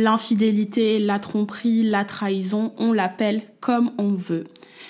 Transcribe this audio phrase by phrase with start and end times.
[0.00, 4.44] L'infidélité, la tromperie, la trahison, on l'appelle comme on veut.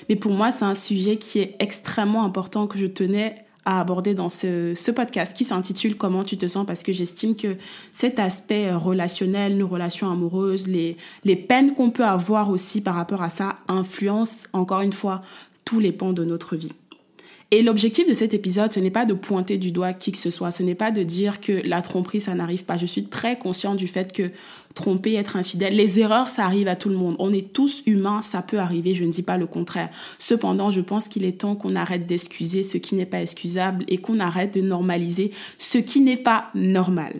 [0.08, 4.12] Mais pour moi, c'est un sujet qui est extrêmement important que je tenais à aborder
[4.14, 6.66] dans ce, podcast qui s'intitule Comment tu te sens?
[6.66, 7.56] parce que j'estime que
[7.92, 13.22] cet aspect relationnel, nos relations amoureuses, les, les peines qu'on peut avoir aussi par rapport
[13.22, 15.22] à ça influencent encore une fois
[15.64, 16.72] tous les pans de notre vie.
[17.50, 20.30] Et l'objectif de cet épisode, ce n'est pas de pointer du doigt qui que ce
[20.30, 22.76] soit, ce n'est pas de dire que la tromperie, ça n'arrive pas.
[22.76, 24.30] Je suis très consciente du fait que
[24.74, 27.16] tromper, être infidèle, les erreurs, ça arrive à tout le monde.
[27.18, 29.88] On est tous humains, ça peut arriver, je ne dis pas le contraire.
[30.18, 33.96] Cependant, je pense qu'il est temps qu'on arrête d'excuser ce qui n'est pas excusable et
[33.96, 37.14] qu'on arrête de normaliser ce qui n'est pas normal.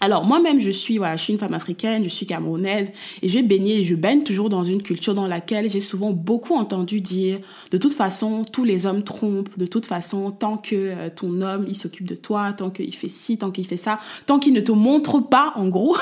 [0.00, 3.42] Alors moi-même, je suis, voilà, je suis une femme africaine, je suis camerounaise et j'ai
[3.42, 7.38] baigné, je baigne toujours dans une culture dans laquelle j'ai souvent beaucoup entendu dire,
[7.70, 11.64] de toute façon, tous les hommes trompent, de toute façon, tant que euh, ton homme,
[11.66, 14.60] il s'occupe de toi, tant qu'il fait ci, tant qu'il fait ça, tant qu'il ne
[14.60, 15.96] te montre pas, en gros.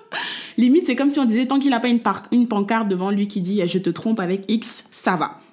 [0.58, 2.00] Limite, c'est comme si on disait, tant qu'il n'a pas une,
[2.32, 5.43] une pancarte devant lui qui dit, je te trompe avec X, ça va.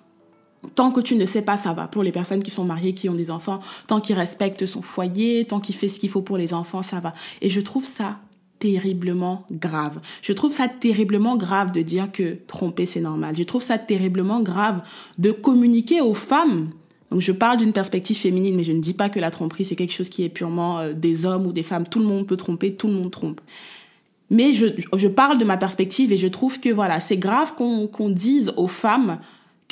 [0.76, 1.88] Tant que tu ne sais pas, ça va.
[1.88, 5.46] Pour les personnes qui sont mariées, qui ont des enfants, tant qu'il respecte son foyer,
[5.46, 7.14] tant qu'il fait ce qu'il faut pour les enfants, ça va.
[7.42, 8.20] Et je trouve ça
[8.60, 10.00] terriblement grave.
[10.22, 13.36] Je trouve ça terriblement grave de dire que tromper c'est normal.
[13.36, 14.84] Je trouve ça terriblement grave
[15.18, 16.70] de communiquer aux femmes.
[17.10, 19.76] Donc je parle d'une perspective féminine, mais je ne dis pas que la tromperie c'est
[19.76, 21.88] quelque chose qui est purement euh, des hommes ou des femmes.
[21.88, 23.42] Tout le monde peut tromper, tout le monde trompe.
[24.30, 28.10] Mais je, je parle de ma perspective et je trouve que voilà, c'est grave qu'on
[28.10, 29.18] dise aux femmes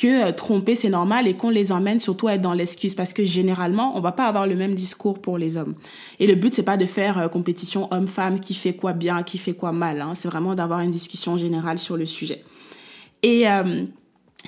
[0.00, 3.12] que euh, tromper c'est normal et qu'on les emmène surtout à être dans l'excuse parce
[3.12, 5.74] que généralement on va pas avoir le même discours pour les hommes
[6.18, 9.36] et le but c'est pas de faire euh, compétition homme-femme qui fait quoi bien qui
[9.36, 10.12] fait quoi mal hein.
[10.14, 12.42] c'est vraiment d'avoir une discussion générale sur le sujet
[13.22, 13.84] et euh,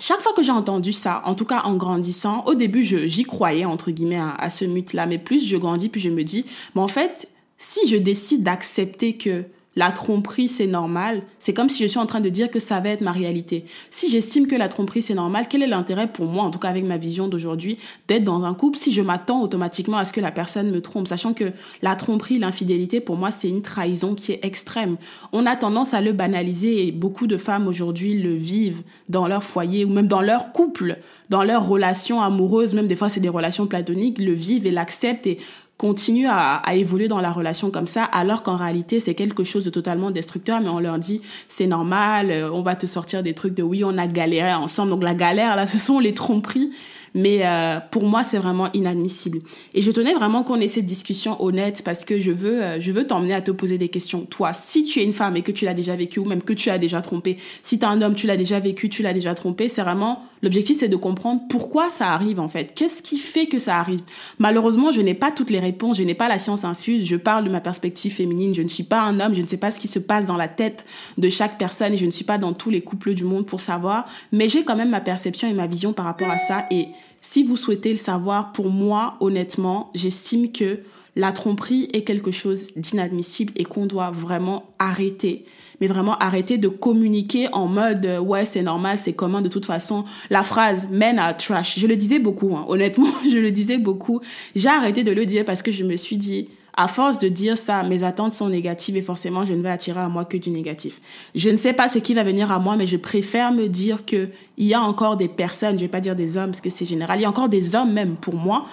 [0.01, 3.67] chaque fois que j'ai entendu ça, en tout cas en grandissant, au début j'y croyais
[3.67, 6.89] entre guillemets à, ce mythe-là, mais plus je grandis, plus je me dis, mais en
[6.89, 9.45] fait, si je décide d'accepter que
[9.75, 11.23] la tromperie, c'est normal.
[11.39, 13.65] C'est comme si je suis en train de dire que ça va être ma réalité.
[13.91, 16.69] Si j'estime que la tromperie, c'est normal, quel est l'intérêt pour moi, en tout cas
[16.69, 17.79] avec ma vision d'aujourd'hui,
[18.09, 21.09] d'être dans un couple si je m'attends automatiquement à ce que la personne me trompe,
[21.09, 24.97] sachant que la tromperie, l'infidélité, pour moi, c'est une trahison qui est extrême.
[25.33, 29.43] On a tendance à le banaliser et beaucoup de femmes aujourd'hui le vivent dans leur
[29.43, 30.99] foyer ou même dans leur couple,
[31.31, 35.27] dans leur relation amoureuse, même des fois c'est des relations platoniques, le vivent et l'acceptent
[35.27, 35.39] et
[35.83, 39.71] continuent à, évoluer dans la relation comme ça, alors qu'en réalité, c'est quelque chose de
[39.71, 43.55] totalement destructeur, mais on leur dit, c'est normal, euh, on va te sortir des trucs
[43.55, 44.91] de oui, on a galéré ensemble.
[44.91, 46.71] Donc la galère, là, ce sont les tromperies
[47.15, 49.41] mais euh, pour moi, c'est vraiment inadmissible.
[49.75, 52.91] Et je tenais vraiment qu'on ait cette discussion honnête parce que je veux, euh, je
[52.91, 54.25] veux t'emmener à te poser des questions.
[54.25, 56.55] Toi, si tu es une femme et que tu l'as déjà vécu ou même que
[56.55, 59.13] tu as déjà trompé, si tu es un homme, tu l'as déjà vécu, tu l'as
[59.13, 62.75] déjà trompé, c'est vraiment l'objectif, c'est de comprendre pourquoi ça arrive en fait.
[62.75, 64.03] Qu'est-ce qui fait que ça arrive?
[64.39, 67.07] Malheureusement, je n'ai pas toutes les réponses, je n'ai pas la science infuse.
[67.07, 68.55] Je parle de ma perspective féminine.
[68.55, 70.37] Je ne suis pas un homme, je ne sais pas ce qui se passe dans
[70.37, 70.85] la tête
[71.19, 74.07] de chaque personne je ne suis pas dans tous les couples du monde pour savoir.
[74.33, 76.89] Mais j'ai quand même ma perception et ma vision par rapport à ça et
[77.23, 80.81] si vous souhaitez le savoir, pour moi, honnêtement, j'estime que
[81.15, 85.45] la tromperie est quelque chose d'inadmissible et qu'on doit vraiment arrêter.
[85.83, 89.67] Mais vraiment arrêter de communiquer en mode euh, ouais c'est normal, c'est commun de toute
[89.67, 90.05] façon.
[90.31, 92.65] La phrase men are trash, je le disais beaucoup, hein.
[92.69, 94.21] honnêtement, je le disais beaucoup.
[94.55, 97.59] J'ai arrêté de le dire parce que je me suis dit à force de dire
[97.59, 100.51] ça, mes attentes sont négatives et forcément, je ne vais attirer à moi que du
[100.51, 101.01] négatif.
[101.35, 104.07] Je ne sais pas ce qui va venir à moi, mais je préfère me dire
[104.07, 106.71] que il y a encore des personnes, je vais pas dire des hommes parce que
[106.71, 108.67] c'est général, il y a encore des hommes même pour moi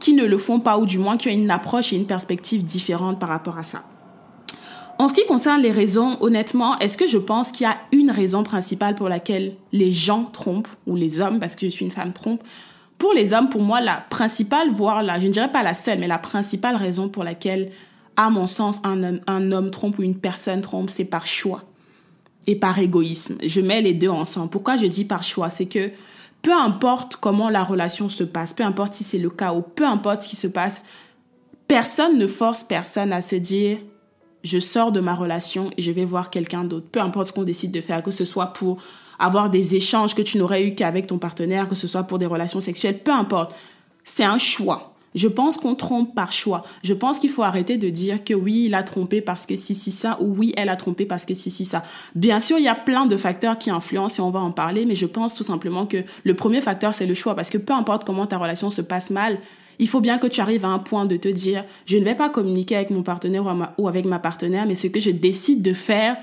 [0.00, 2.64] qui ne le font pas ou du moins qui ont une approche et une perspective
[2.64, 3.82] différente par rapport à ça.
[4.98, 8.10] En ce qui concerne les raisons, honnêtement, est-ce que je pense qu'il y a une
[8.10, 11.90] raison principale pour laquelle les gens trompent, ou les hommes, parce que je suis une
[11.90, 12.42] femme, trompent
[12.98, 15.98] pour les hommes, pour moi, la principale, voire la, je ne dirais pas la seule,
[15.98, 17.70] mais la principale raison pour laquelle,
[18.16, 21.62] à mon sens, un, un homme trompe ou une personne trompe, c'est par choix.
[22.46, 23.36] et par égoïsme.
[23.44, 24.50] Je mets les deux ensemble.
[24.50, 25.50] Pourquoi je dis par choix?
[25.50, 25.90] C'est que
[26.42, 29.84] peu importe comment la relation se passe, peu importe si c'est le cas ou peu
[29.84, 30.82] importe ce qui se passe,
[31.66, 33.78] personne ne force personne à se dire
[34.46, 36.86] je sors de ma relation et je vais voir quelqu'un d'autre.
[36.90, 38.78] Peu importe ce qu'on décide de faire, que ce soit pour
[39.18, 42.26] avoir des échanges que tu n'aurais eu qu'avec ton partenaire, que ce soit pour des
[42.26, 43.54] relations sexuelles, peu importe.
[44.04, 44.92] C'est un choix.
[45.14, 46.62] Je pense qu'on trompe par choix.
[46.84, 49.74] Je pense qu'il faut arrêter de dire que oui, il a trompé parce que si,
[49.74, 51.82] si, ça, ou oui, elle a trompé parce que si, si, ça.
[52.14, 54.84] Bien sûr, il y a plein de facteurs qui influencent et on va en parler,
[54.84, 57.72] mais je pense tout simplement que le premier facteur, c'est le choix parce que peu
[57.72, 59.38] importe comment ta relation se passe mal,
[59.78, 62.14] il faut bien que tu arrives à un point de te dire, je ne vais
[62.14, 63.44] pas communiquer avec mon partenaire
[63.78, 66.16] ou avec ma partenaire, mais ce que je décide de faire,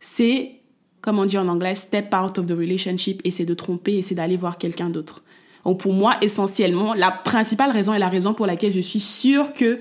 [0.00, 0.52] c'est,
[1.00, 4.02] comme on dit en anglais, step out of the relationship et c'est de tromper et
[4.02, 5.22] c'est d'aller voir quelqu'un d'autre.
[5.64, 9.52] Donc pour moi, essentiellement, la principale raison et la raison pour laquelle je suis sûre
[9.54, 9.80] que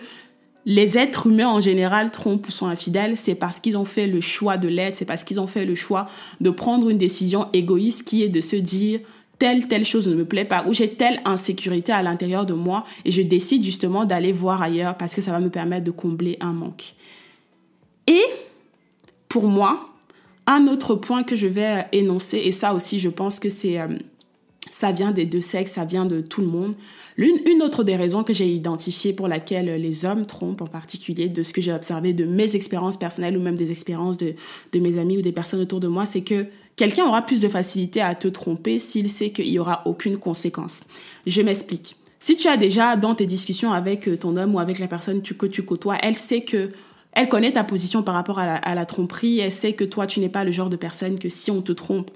[0.66, 4.22] les êtres humains en général trompent ou sont infidèles, c'est parce qu'ils ont fait le
[4.22, 6.08] choix de l'être, c'est parce qu'ils ont fait le choix
[6.40, 9.02] de prendre une décision égoïste qui est de se dire
[9.40, 12.86] telle, telle chose ne me plaît pas, ou j'ai telle insécurité à l'intérieur de moi,
[13.06, 16.38] et je décide justement d'aller voir ailleurs parce que ça va me permettre de combler
[16.40, 16.94] un manque.
[18.08, 18.24] Et
[19.30, 19.90] pour moi,
[20.46, 23.98] un autre point que je vais énoncer, et ça aussi je pense que c'est euh,
[24.72, 26.76] ça vient des deux sexes, ça vient de tout le monde.
[27.16, 31.30] L'une, une autre des raisons que j'ai identifiées pour laquelle les hommes trompent en particulier,
[31.30, 34.34] de ce que j'ai observé de mes expériences personnelles ou même des expériences de,
[34.72, 37.48] de mes amis ou des personnes autour de moi, c'est que quelqu'un aura plus de
[37.48, 40.82] facilité à te tromper s'il sait qu'il n'y aura aucune conséquence.
[41.26, 41.96] Je m'explique.
[42.20, 45.46] Si tu as déjà dans tes discussions avec ton homme ou avec la personne que
[45.46, 46.72] tu côtoies, elle sait que
[47.16, 50.08] elle connaît ta position par rapport à la, à la tromperie, elle sait que toi
[50.08, 52.10] tu n'es pas le genre de personne que si on te trompe,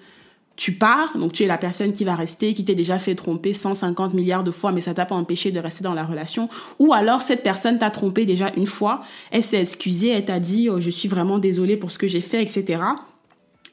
[0.57, 3.53] tu pars, donc tu es la personne qui va rester, qui t'est déjà fait tromper
[3.53, 6.49] 150 milliards de fois, mais ça t'a pas empêché de rester dans la relation.
[6.79, 9.01] Ou alors cette personne t'a trompé déjà une fois,
[9.31, 12.21] elle s'est excusée, elle t'a dit oh, je suis vraiment désolée pour ce que j'ai
[12.21, 12.81] fait, etc.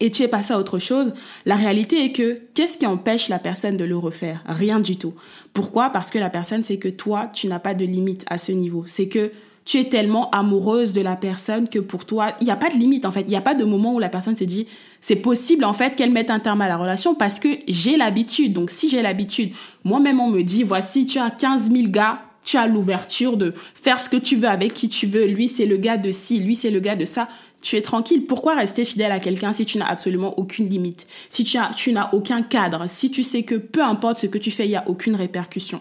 [0.04, 1.14] Et tu es passé à autre chose.
[1.46, 4.44] La réalité est que qu'est-ce qui empêche la personne de le refaire?
[4.44, 5.14] Rien du tout.
[5.54, 5.88] Pourquoi?
[5.88, 8.84] Parce que la personne c'est que toi, tu n'as pas de limite à ce niveau.
[8.86, 9.32] C'est que
[9.64, 12.74] tu es tellement amoureuse de la personne que pour toi, il n'y a pas de
[12.74, 13.22] limite en fait.
[13.22, 14.66] Il n'y a pas de moment où la personne se dit,
[15.00, 18.52] c'est possible en fait qu'elle mette un terme à la relation parce que j'ai l'habitude.
[18.52, 19.52] Donc si j'ai l'habitude,
[19.84, 24.00] moi-même on me dit, voici, tu as 15 000 gars, tu as l'ouverture de faire
[24.00, 25.24] ce que tu veux avec qui tu veux.
[25.24, 27.26] Lui, c'est le gars de ci, lui, c'est le gars de ça.
[27.64, 28.26] Tu es tranquille.
[28.26, 31.06] Pourquoi rester fidèle à quelqu'un si tu n'as absolument aucune limite?
[31.31, 34.37] Si tu, as, tu n'as aucun cadre Si tu sais que peu importe ce que
[34.37, 35.81] tu fais, il n'y a aucune répercussion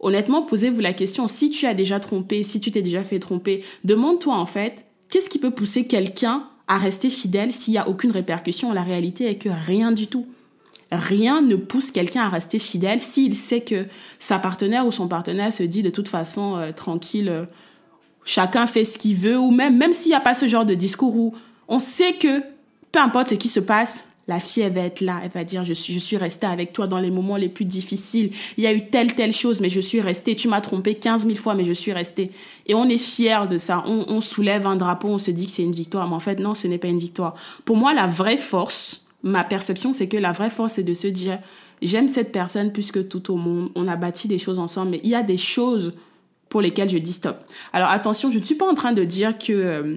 [0.00, 3.62] Honnêtement, posez-vous la question, si tu as déjà trompé, si tu t'es déjà fait tromper,
[3.84, 8.10] demande-toi en fait, qu'est-ce qui peut pousser quelqu'un à rester fidèle s'il n'y a aucune
[8.10, 8.72] répercussion?
[8.72, 10.26] La réalité est que rien du tout.
[10.90, 13.84] Rien ne pousse quelqu'un à rester fidèle s'il sait que
[14.18, 17.44] sa partenaire ou son partenaire se dit de toute façon euh, tranquille, euh,
[18.26, 20.74] chacun fait ce qu'il veut, ou même, même s'il n'y a pas ce genre de
[20.74, 21.34] discours où
[21.68, 22.42] on sait que
[22.92, 25.64] peu importe ce qui se passe, la fille, elle va être là, elle va dire,
[25.64, 28.32] je suis, je suis restée avec toi dans les moments les plus difficiles.
[28.56, 30.34] Il y a eu telle, telle chose, mais je suis restée.
[30.34, 32.32] Tu m'as trompé 15 000 fois, mais je suis restée.
[32.66, 33.84] Et on est fier de ça.
[33.86, 36.08] On, on soulève un drapeau, on se dit que c'est une victoire.
[36.08, 37.36] Mais en fait, non, ce n'est pas une victoire.
[37.64, 41.06] Pour moi, la vraie force, ma perception, c'est que la vraie force, c'est de se
[41.06, 41.38] dire,
[41.80, 43.70] j'aime cette personne plus que tout au monde.
[43.76, 45.92] On a bâti des choses ensemble, mais il y a des choses
[46.56, 47.36] pour lesquelles je dis stop.
[47.74, 49.52] Alors attention, je ne suis pas en train de dire que...
[49.52, 49.96] Euh,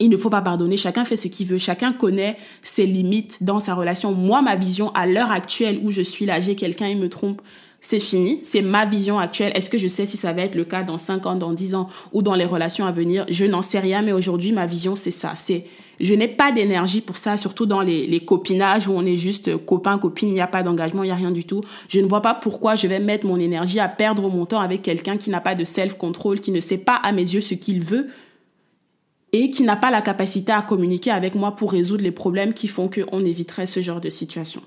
[0.00, 3.60] il ne faut pas pardonner, chacun fait ce qu'il veut, chacun connaît ses limites dans
[3.60, 4.12] sa relation.
[4.12, 7.42] Moi, ma vision à l'heure actuelle où je suis là, j'ai quelqu'un, il me trompe,
[7.82, 9.52] c'est fini, c'est ma vision actuelle.
[9.54, 11.74] Est-ce que je sais si ça va être le cas dans 5 ans, dans 10
[11.74, 13.26] ans ou dans les relations à venir?
[13.28, 15.34] Je n'en sais rien, mais aujourd'hui, ma vision, c'est ça.
[15.34, 15.66] C'est
[16.00, 19.98] je n'ai pas d'énergie pour ça, surtout dans les, copinages où on est juste copain,
[19.98, 21.60] copine, il n'y a pas d'engagement, il n'y a rien du tout.
[21.88, 24.82] Je ne vois pas pourquoi je vais mettre mon énergie à perdre mon temps avec
[24.82, 27.80] quelqu'un qui n'a pas de self-control, qui ne sait pas à mes yeux ce qu'il
[27.80, 28.08] veut
[29.32, 32.68] et qui n'a pas la capacité à communiquer avec moi pour résoudre les problèmes qui
[32.68, 34.62] font qu'on éviterait ce genre de situation.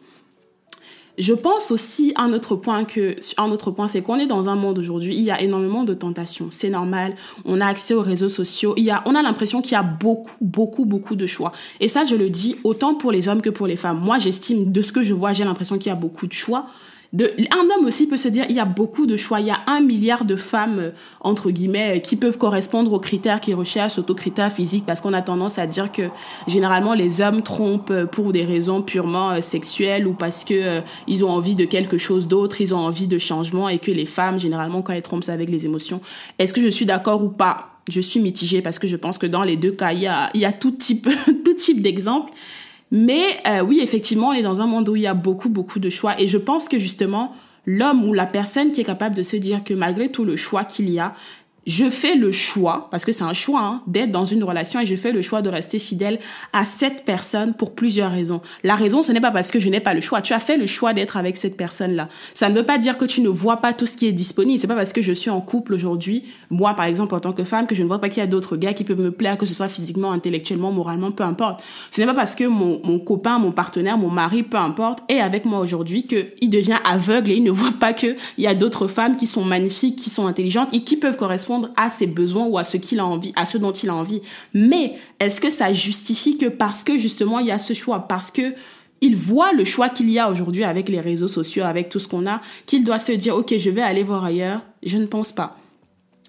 [1.17, 4.55] Je pense aussi un autre point que un autre point c'est qu'on est dans un
[4.55, 8.29] monde aujourd'hui, il y a énormément de tentations, c'est normal, on a accès aux réseaux
[8.29, 11.51] sociaux, il y a on a l'impression qu'il y a beaucoup beaucoup beaucoup de choix.
[11.79, 13.99] Et ça je le dis autant pour les hommes que pour les femmes.
[13.99, 16.67] Moi, j'estime de ce que je vois, j'ai l'impression qu'il y a beaucoup de choix,
[17.11, 19.61] un homme aussi peut se dire il y a beaucoup de choix, il y a
[19.65, 23.97] un milliard de femmes euh, entre guillemets euh, qui peuvent correspondre aux critères qu'ils recherchent,
[23.97, 26.03] aux critères physiques, parce qu'on a tendance à dire que
[26.47, 31.31] généralement les hommes trompent euh, pour des raisons purement sexuelles ou parce que ils ont
[31.31, 34.81] envie de quelque chose d'autre, ils ont envie de changement et que les femmes généralement
[34.81, 36.01] quand elles trompent c'est avec les émotions.
[36.37, 37.67] Est-ce que je suis d'accord ou pas?
[37.89, 40.29] Je suis mitigée parce que je pense que dans les deux cas il y a
[40.35, 41.09] il y a tout type
[41.45, 42.31] tout type d'exemples.
[42.91, 45.79] Mais euh, oui, effectivement, on est dans un monde où il y a beaucoup, beaucoup
[45.79, 46.19] de choix.
[46.19, 47.33] Et je pense que justement,
[47.65, 50.63] l'homme ou la personne qui est capable de se dire que malgré tout le choix
[50.63, 51.13] qu'il y a,
[51.67, 54.85] je fais le choix, parce que c'est un choix, hein, d'être dans une relation et
[54.85, 56.19] je fais le choix de rester fidèle
[56.53, 58.41] à cette personne pour plusieurs raisons.
[58.63, 60.21] La raison, ce n'est pas parce que je n'ai pas le choix.
[60.21, 62.09] Tu as fait le choix d'être avec cette personne-là.
[62.33, 64.59] Ça ne veut pas dire que tu ne vois pas tout ce qui est disponible.
[64.59, 67.43] C'est pas parce que je suis en couple aujourd'hui, moi par exemple en tant que
[67.43, 69.37] femme, que je ne vois pas qu'il y a d'autres gars qui peuvent me plaire,
[69.37, 71.61] que ce soit physiquement, intellectuellement, moralement, peu importe.
[71.91, 75.19] Ce n'est pas parce que mon, mon copain, mon partenaire, mon mari, peu importe, est
[75.19, 78.87] avec moi aujourd'hui qu'il devient aveugle et il ne voit pas qu'il y a d'autres
[78.87, 82.57] femmes qui sont magnifiques, qui sont intelligentes et qui peuvent correspondre à ses besoins ou
[82.57, 84.21] à ce qu'il a envie, à ce dont il a envie.
[84.53, 88.31] Mais est-ce que ça justifie que parce que justement il y a ce choix, parce
[88.31, 88.53] que
[89.01, 92.07] il voit le choix qu'il y a aujourd'hui avec les réseaux sociaux, avec tout ce
[92.07, 94.61] qu'on a, qu'il doit se dire, OK, je vais aller voir ailleurs.
[94.83, 95.57] Je ne pense pas.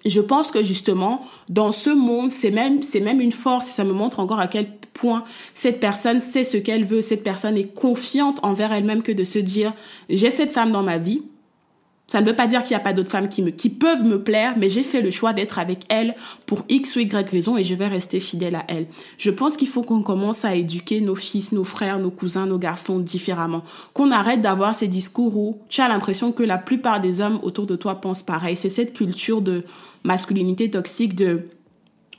[0.05, 3.67] Je pense que justement, dans ce monde, c'est même, c'est même une force.
[3.67, 5.23] Ça me montre encore à quel point
[5.53, 7.01] cette personne sait ce qu'elle veut.
[7.01, 9.73] Cette personne est confiante envers elle-même que de se dire,
[10.09, 11.23] j'ai cette femme dans ma vie.
[12.11, 14.03] Ça ne veut pas dire qu'il n'y a pas d'autres femmes qui, me, qui peuvent
[14.03, 16.13] me plaire, mais j'ai fait le choix d'être avec elle
[16.45, 18.87] pour X ou Y raison et je vais rester fidèle à elle.
[19.17, 22.57] Je pense qu'il faut qu'on commence à éduquer nos fils, nos frères, nos cousins, nos
[22.57, 23.63] garçons différemment.
[23.93, 27.65] Qu'on arrête d'avoir ces discours où tu as l'impression que la plupart des hommes autour
[27.65, 28.57] de toi pensent pareil.
[28.57, 29.63] C'est cette culture de
[30.03, 31.47] masculinité toxique de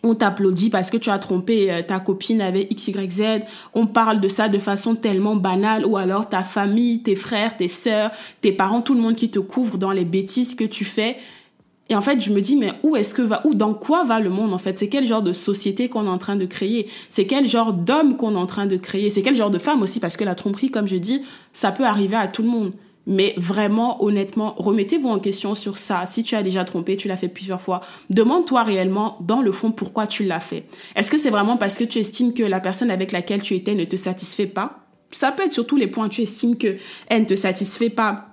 [0.02, 3.44] on t'applaudit parce que tu as trompé euh, ta copine avec XYZ.
[3.74, 7.68] On parle de ça de façon tellement banale ou alors ta famille, tes frères, tes
[7.68, 11.16] sœurs, tes parents, tout le monde qui te couvre dans les bêtises que tu fais.
[11.88, 14.18] Et en fait, je me dis, mais où est-ce que va, ou dans quoi va
[14.18, 14.78] le monde, en fait?
[14.78, 16.88] C'est quel genre de société qu'on est en train de créer?
[17.10, 19.10] C'est quel genre d'homme qu'on est en train de créer?
[19.10, 20.00] C'est quel genre de femme aussi?
[20.00, 22.72] Parce que la tromperie, comme je dis, ça peut arriver à tout le monde.
[23.06, 26.06] Mais vraiment, honnêtement, remettez-vous en question sur ça.
[26.06, 27.80] Si tu as déjà trompé, tu l'as fait plusieurs fois,
[28.10, 30.66] demande-toi réellement, dans le fond, pourquoi tu l'as fait.
[30.94, 33.74] Est-ce que c'est vraiment parce que tu estimes que la personne avec laquelle tu étais
[33.74, 34.86] ne te satisfait pas?
[35.10, 36.08] Ça peut être sur tous les points.
[36.08, 36.76] Tu estimes que
[37.08, 38.28] elle ne te satisfait pas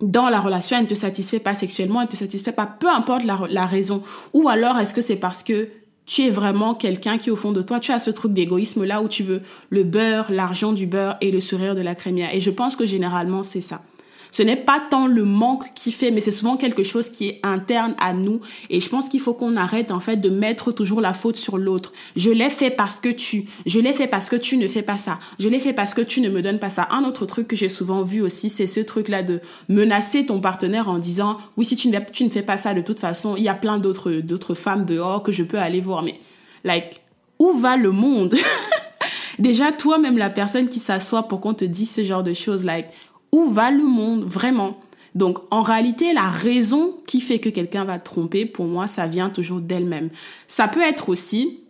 [0.00, 2.88] dans la relation, elle ne te satisfait pas sexuellement, elle ne te satisfait pas, peu
[2.88, 4.02] importe la, raison.
[4.32, 5.68] Ou alors, est-ce que c'est parce que
[6.06, 9.02] tu es vraiment quelqu'un qui, au fond de toi, tu as ce truc d'égoïsme là
[9.02, 12.34] où tu veux le beurre, l'argent du beurre et le sourire de la crémière.
[12.34, 13.82] Et je pense que généralement, c'est ça.
[14.30, 17.40] Ce n'est pas tant le manque qui fait, mais c'est souvent quelque chose qui est
[17.42, 18.40] interne à nous.
[18.68, 21.58] Et je pense qu'il faut qu'on arrête en fait de mettre toujours la faute sur
[21.58, 21.92] l'autre.
[22.16, 24.96] Je l'ai fait parce que tu, je l'ai fait parce que tu ne fais pas
[24.96, 25.18] ça.
[25.38, 26.88] Je l'ai fait parce que tu ne me donnes pas ça.
[26.90, 30.88] Un autre truc que j'ai souvent vu aussi, c'est ce truc-là de menacer ton partenaire
[30.88, 33.54] en disant, oui, si tu ne, fais pas ça de toute façon, il y a
[33.54, 36.02] plein d'autres, d'autres femmes dehors que je peux aller voir.
[36.02, 36.20] Mais,
[36.64, 37.02] like,
[37.38, 38.34] où va le monde?
[39.38, 42.88] Déjà, toi-même, la personne qui s'assoit pour qu'on te dise ce genre de choses, like,
[43.32, 44.78] où va le monde vraiment
[45.14, 49.30] donc en réalité, la raison qui fait que quelqu'un va tromper, pour moi, ça vient
[49.30, 50.10] toujours d'elle-même.
[50.46, 51.60] Ça peut être aussi,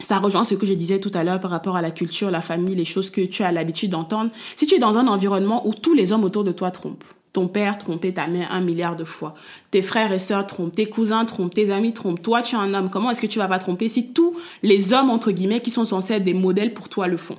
[0.00, 2.40] ça rejoint ce que je disais tout à l'heure par rapport à la culture, la
[2.40, 4.30] famille, les choses que tu as l'habitude d'entendre.
[4.56, 7.46] Si tu es dans un environnement où tous les hommes autour de toi trompent, ton
[7.46, 9.34] père trompait ta mère un milliard de fois.
[9.70, 12.20] Tes frères et sœurs trompent, tes cousins trompent, tes amis trompent.
[12.20, 12.90] Toi, tu es un homme.
[12.90, 15.84] Comment est-ce que tu vas pas tromper si tous les hommes, entre guillemets, qui sont
[15.84, 17.36] censés être des modèles pour toi le font?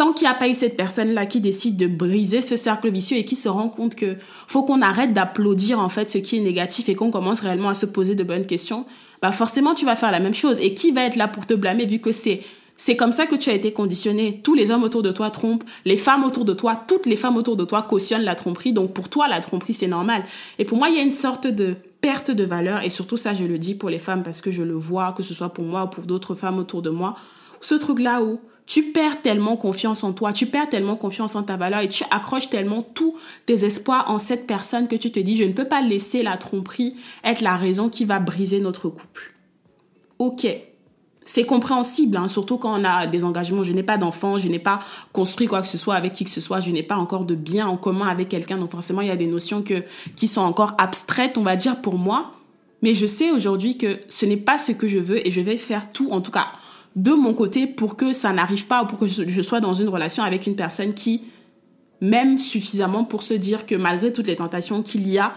[0.00, 3.18] Tant qu'il n'y a pas eu cette personne-là qui décide de briser ce cercle vicieux
[3.18, 4.16] et qui se rend compte que
[4.48, 7.74] faut qu'on arrête d'applaudir en fait ce qui est négatif et qu'on commence réellement à
[7.74, 8.86] se poser de bonnes questions,
[9.20, 10.56] bah forcément tu vas faire la même chose.
[10.62, 12.40] Et qui va être là pour te blâmer vu que c'est
[12.78, 14.40] c'est comme ça que tu as été conditionné?
[14.42, 17.36] Tous les hommes autour de toi trompent, les femmes autour de toi, toutes les femmes
[17.36, 18.72] autour de toi cautionnent la tromperie.
[18.72, 20.22] Donc pour toi, la tromperie, c'est normal.
[20.58, 22.82] Et pour moi, il y a une sorte de perte de valeur.
[22.84, 25.22] Et surtout ça, je le dis pour les femmes parce que je le vois, que
[25.22, 27.16] ce soit pour moi ou pour d'autres femmes autour de moi.
[27.60, 28.40] Ce truc-là où
[28.70, 32.04] tu perds tellement confiance en toi, tu perds tellement confiance en ta valeur et tu
[32.12, 35.64] accroches tellement tous tes espoirs en cette personne que tu te dis, je ne peux
[35.64, 39.34] pas laisser la tromperie être la raison qui va briser notre couple.
[40.20, 40.46] Ok,
[41.24, 43.64] c'est compréhensible, hein, surtout quand on a des engagements.
[43.64, 44.78] Je n'ai pas d'enfant, je n'ai pas
[45.12, 47.34] construit quoi que ce soit avec qui que ce soit, je n'ai pas encore de
[47.34, 48.56] bien en commun avec quelqu'un.
[48.56, 49.82] Donc forcément, il y a des notions que,
[50.14, 52.34] qui sont encore abstraites, on va dire, pour moi.
[52.82, 55.56] Mais je sais aujourd'hui que ce n'est pas ce que je veux et je vais
[55.56, 56.46] faire tout, en tout cas
[56.96, 59.88] de mon côté pour que ça n'arrive pas ou pour que je sois dans une
[59.88, 61.22] relation avec une personne qui
[62.00, 65.34] m'aime suffisamment pour se dire que malgré toutes les tentations qu'il y a,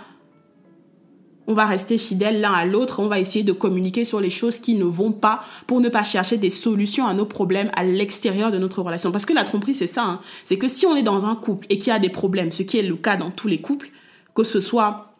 [1.45, 4.60] on va rester fidèles l'un à l'autre, on va essayer de communiquer sur les choses
[4.60, 8.51] qui ne vont pas pour ne pas chercher des solutions à nos problèmes à l'extérieur
[8.51, 9.12] de notre relation.
[9.12, 10.19] Parce que la tromperie, c'est ça, hein.
[10.45, 12.63] c'est que si on est dans un couple et qu'il y a des problèmes, ce
[12.63, 13.89] qui est le cas dans tous les couples,
[14.33, 15.12] que ce soit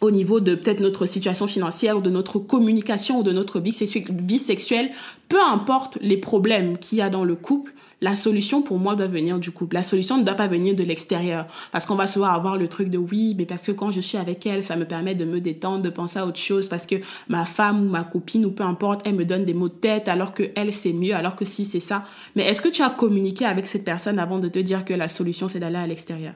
[0.00, 4.90] au niveau de peut-être notre situation financière de notre communication ou de notre vie sexuelle,
[5.28, 9.08] peu importe les problèmes qu'il y a dans le couple, la solution pour moi doit
[9.08, 9.74] venir du couple.
[9.74, 11.46] La solution ne doit pas venir de l'extérieur.
[11.72, 14.16] Parce qu'on va souvent avoir le truc de oui, mais parce que quand je suis
[14.16, 16.94] avec elle, ça me permet de me détendre, de penser à autre chose, parce que
[17.28, 20.06] ma femme ou ma copine ou peu importe, elle me donne des mots de tête
[20.06, 22.04] alors que elle c'est mieux, alors que si c'est ça.
[22.36, 25.08] Mais est-ce que tu as communiqué avec cette personne avant de te dire que la
[25.08, 26.34] solution c'est d'aller à l'extérieur?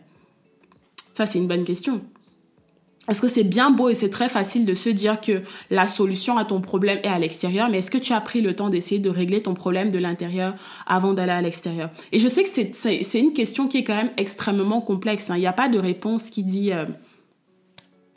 [1.13, 2.01] Ça, c'est une bonne question.
[3.09, 6.37] Est-ce que c'est bien beau et c'est très facile de se dire que la solution
[6.37, 9.01] à ton problème est à l'extérieur, mais est-ce que tu as pris le temps d'essayer
[9.01, 10.55] de régler ton problème de l'intérieur
[10.87, 11.91] avant d'aller à l'extérieur?
[12.13, 15.31] Et je sais que c'est une question qui est quand même extrêmement complexe.
[15.31, 15.37] Hein.
[15.37, 16.73] Il n'y a pas de réponse qui dit...
[16.73, 16.87] Euh,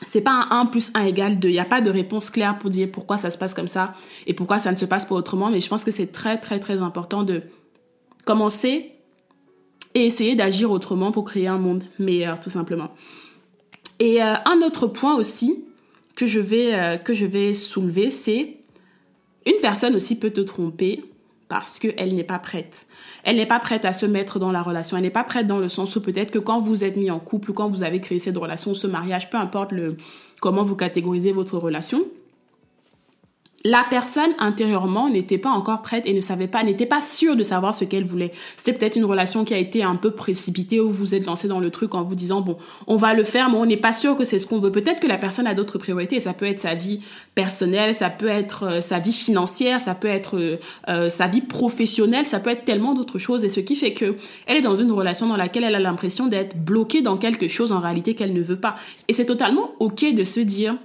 [0.06, 1.48] c'est pas un 1 plus 1 égale 2.
[1.48, 3.94] Il n'y a pas de réponse claire pour dire pourquoi ça se passe comme ça
[4.28, 5.50] et pourquoi ça ne se passe pas autrement.
[5.50, 7.44] Mais je pense que c'est très, très, très important de
[8.26, 8.92] commencer
[9.94, 12.92] et essayer d'agir autrement pour créer un monde meilleur, tout simplement.
[14.00, 15.64] Et euh, un autre point aussi
[16.16, 18.58] que je vais, euh, que je vais soulever, c'est
[19.46, 21.04] une personne aussi peut te tromper
[21.48, 22.88] parce qu'elle n'est pas prête.
[23.24, 24.98] Elle n'est pas prête à se mettre dans la relation.
[24.98, 27.20] Elle n'est pas prête dans le sens où peut-être que quand vous êtes mis en
[27.20, 29.96] couple, quand vous avez créé cette relation, ce mariage, peu importe le,
[30.42, 32.06] comment vous catégorisez votre relation,
[33.66, 37.44] la personne intérieurement n'était pas encore prête et ne savait pas, n'était pas sûre de
[37.44, 38.32] savoir ce qu'elle voulait.
[38.58, 41.60] C'était peut-être une relation qui a été un peu précipitée où vous êtes lancé dans
[41.60, 44.16] le truc en vous disant bon, on va le faire, mais on n'est pas sûr
[44.16, 44.72] que c'est ce qu'on veut.
[44.72, 46.20] Peut-être que la personne a d'autres priorités.
[46.20, 47.02] Ça peut être sa vie
[47.34, 50.58] personnelle, ça peut être euh, sa vie financière, ça peut être euh,
[50.88, 53.44] euh, sa vie professionnelle, ça peut être tellement d'autres choses.
[53.44, 56.28] Et ce qui fait que elle est dans une relation dans laquelle elle a l'impression
[56.28, 58.76] d'être bloquée dans quelque chose en réalité qu'elle ne veut pas.
[59.08, 60.76] Et c'est totalement ok de se dire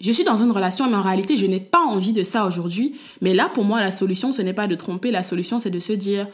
[0.00, 2.96] je suis dans une relation, mais en réalité, je n'ai pas envie de ça aujourd'hui.
[3.22, 5.10] Mais là, pour moi, la solution, ce n'est pas de tromper.
[5.10, 6.28] La solution, c'est de se dire,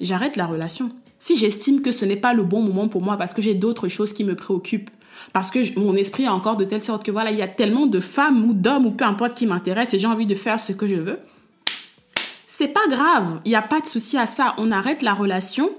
[0.00, 0.90] j'arrête la relation.
[1.18, 3.88] Si j'estime que ce n'est pas le bon moment pour moi parce que j'ai d'autres
[3.88, 4.90] choses qui me préoccupent,
[5.32, 7.86] parce que mon esprit est encore de telle sorte que voilà, il y a tellement
[7.86, 10.72] de femmes ou d'hommes ou peu importe qui m'intéressent et j'ai envie de faire ce
[10.72, 11.18] que je veux.
[12.48, 14.54] C'est pas grave, il n'y a pas de souci à ça.
[14.58, 15.70] On arrête la relation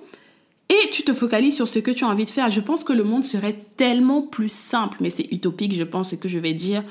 [0.69, 2.49] et tu te focalises sur ce que tu as envie de faire.
[2.49, 6.15] Je pense que le monde serait tellement plus simple, mais c'est utopique, je pense, ce
[6.15, 6.83] que je vais dire,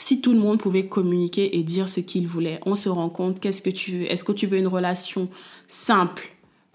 [0.00, 2.58] si tout le monde pouvait communiquer et dire ce qu'il voulait.
[2.64, 4.10] On se rend compte, qu'est-ce que tu veux?
[4.10, 5.28] Est-ce que tu veux une relation
[5.68, 6.30] simple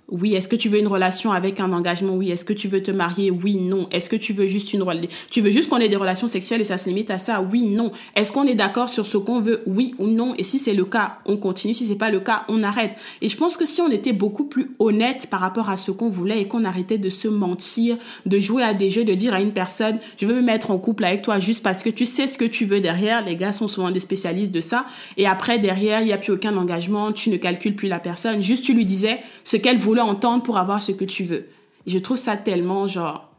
[0.09, 2.15] oui, est-ce que tu veux une relation avec un engagement?
[2.15, 3.31] Oui, est-ce que tu veux te marier?
[3.31, 3.87] Oui, non.
[3.91, 4.85] Est-ce que tu veux juste une
[5.31, 7.41] tu veux juste qu'on ait des relations sexuelles et ça se limite à ça?
[7.41, 7.91] Oui, non.
[8.15, 9.63] Est-ce qu'on est, d'accord sur ce qu'on veut?
[9.65, 10.35] Oui ou non?
[10.37, 11.73] Et si c'est le cas, on continue.
[11.73, 12.91] Si c'est pas le cas, on arrête.
[13.21, 16.09] Et je pense que si on était beaucoup plus honnête par rapport à ce qu'on
[16.09, 19.41] voulait et qu'on arrêtait de se mentir, de jouer à des jeux, de dire à
[19.41, 22.27] une personne je veux me mettre en couple avec toi juste parce que tu sais
[22.27, 23.25] ce que tu veux derrière.
[23.25, 24.85] Les gars sont souvent des spécialistes de ça.
[25.17, 28.43] Et après derrière, il y a plus aucun engagement, tu ne calcules plus la personne.
[28.43, 31.47] Juste tu lui disais ce qu'elle voulait entendre pour avoir ce que tu veux.
[31.85, 33.29] Et je trouve ça tellement, genre,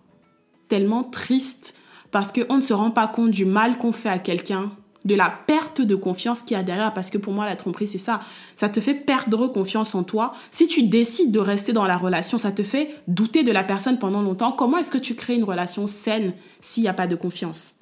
[0.69, 1.75] tellement triste
[2.11, 4.71] parce qu'on ne se rend pas compte du mal qu'on fait à quelqu'un,
[5.05, 7.87] de la perte de confiance qu'il y a derrière, parce que pour moi, la tromperie,
[7.87, 8.21] c'est ça.
[8.57, 10.33] Ça te fait perdre confiance en toi.
[10.51, 13.99] Si tu décides de rester dans la relation, ça te fait douter de la personne
[13.99, 14.51] pendant longtemps.
[14.51, 17.75] Comment est-ce que tu crées une relation saine s'il n'y a pas de confiance?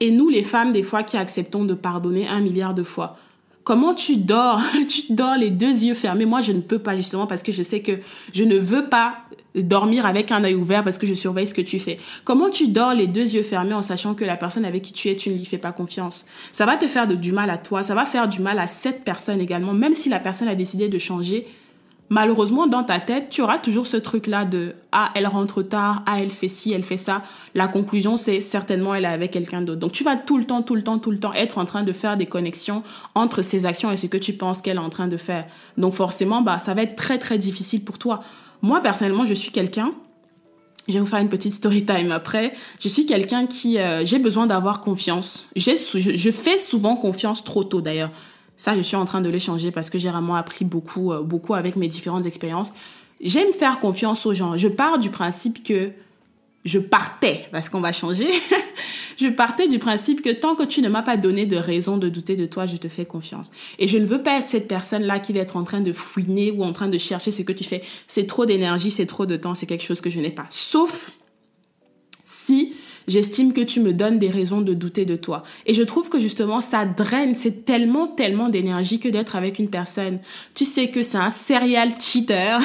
[0.00, 3.16] Et nous, les femmes, des fois, qui acceptons de pardonner un milliard de fois,
[3.70, 4.60] Comment tu dors?
[4.88, 6.24] Tu dors les deux yeux fermés.
[6.24, 8.00] Moi, je ne peux pas justement parce que je sais que
[8.32, 9.18] je ne veux pas
[9.54, 12.00] dormir avec un œil ouvert parce que je surveille ce que tu fais.
[12.24, 15.08] Comment tu dors les deux yeux fermés en sachant que la personne avec qui tu
[15.08, 16.26] es, tu ne lui fais pas confiance?
[16.50, 19.04] Ça va te faire du mal à toi, ça va faire du mal à cette
[19.04, 21.46] personne également, même si la personne a décidé de changer
[22.10, 26.20] malheureusement, dans ta tête, tu auras toujours ce truc-là de Ah, elle rentre tard, ah,
[26.20, 27.22] elle fait ci, elle fait ça.
[27.54, 29.80] La conclusion, c'est certainement elle est avec quelqu'un d'autre.
[29.80, 31.84] Donc, tu vas tout le temps, tout le temps, tout le temps être en train
[31.84, 32.82] de faire des connexions
[33.14, 35.46] entre ses actions et ce que tu penses qu'elle est en train de faire.
[35.78, 38.22] Donc, forcément, bah, ça va être très, très difficile pour toi.
[38.60, 39.92] Moi, personnellement, je suis quelqu'un.
[40.88, 42.52] Je vais vous faire une petite story time après.
[42.80, 45.46] Je suis quelqu'un qui euh, j'ai besoin d'avoir confiance.
[45.54, 48.10] Je fais souvent confiance trop tôt d'ailleurs.
[48.60, 51.54] Ça, je suis en train de l'échanger parce que j'ai vraiment appris beaucoup, euh, beaucoup
[51.54, 52.74] avec mes différentes expériences.
[53.22, 54.54] J'aime faire confiance aux gens.
[54.58, 55.92] Je pars du principe que
[56.66, 58.28] je partais, parce qu'on va changer,
[59.18, 62.10] je partais du principe que tant que tu ne m'as pas donné de raison de
[62.10, 63.50] douter de toi, je te fais confiance.
[63.78, 66.50] Et je ne veux pas être cette personne-là qui va être en train de fouiner
[66.50, 67.82] ou en train de chercher ce que tu fais.
[68.08, 70.44] C'est trop d'énergie, c'est trop de temps, c'est quelque chose que je n'ai pas.
[70.50, 71.12] Sauf
[72.26, 72.74] si
[73.10, 75.42] j'estime que tu me donnes des raisons de douter de toi.
[75.66, 79.68] Et je trouve que justement, ça draine, c'est tellement, tellement d'énergie que d'être avec une
[79.68, 80.20] personne.
[80.54, 82.60] Tu sais que c'est un serial cheater.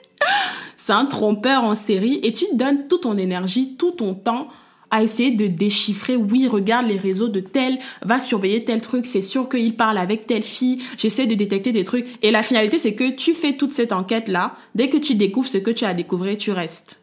[0.76, 4.48] c'est un trompeur en série et tu donnes toute ton énergie, tout ton temps
[4.90, 9.20] à essayer de déchiffrer, oui, regarde les réseaux de tel, va surveiller tel truc, c'est
[9.20, 12.06] sûr qu'il parle avec telle fille, j'essaie de détecter des trucs.
[12.22, 15.58] Et la finalité, c'est que tu fais toute cette enquête-là, dès que tu découvres ce
[15.58, 17.00] que tu as découvert, tu restes.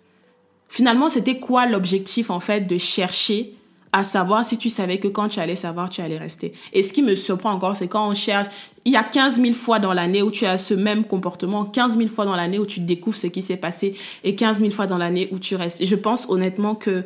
[0.73, 3.53] Finalement, c'était quoi l'objectif en fait de chercher
[3.91, 6.51] à savoir si tu savais que quand tu allais savoir, tu allais rester?
[6.73, 8.47] Et ce qui me surprend encore, c'est quand on cherche,
[8.83, 11.95] il y a 15 000 fois dans l'année où tu as ce même comportement, 15
[11.95, 14.87] 000 fois dans l'année où tu découvres ce qui s'est passé et 15 000 fois
[14.87, 15.79] dans l'année où tu restes.
[15.79, 17.03] Et je pense honnêtement que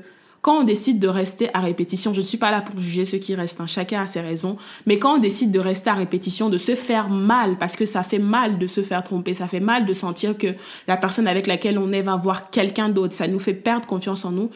[0.48, 3.18] quand on décide de rester à répétition, je ne suis pas là pour juger ceux
[3.18, 4.56] qui restent, hein, chacun a ses raisons,
[4.86, 8.02] mais quand on décide de rester à répétition, de se faire mal, parce que ça
[8.02, 10.56] fait mal de se faire tromper, ça fait mal de sentir que
[10.88, 14.24] la personne avec laquelle on est va voir quelqu'un d'autre, ça nous fait perdre confiance
[14.24, 14.50] en nous,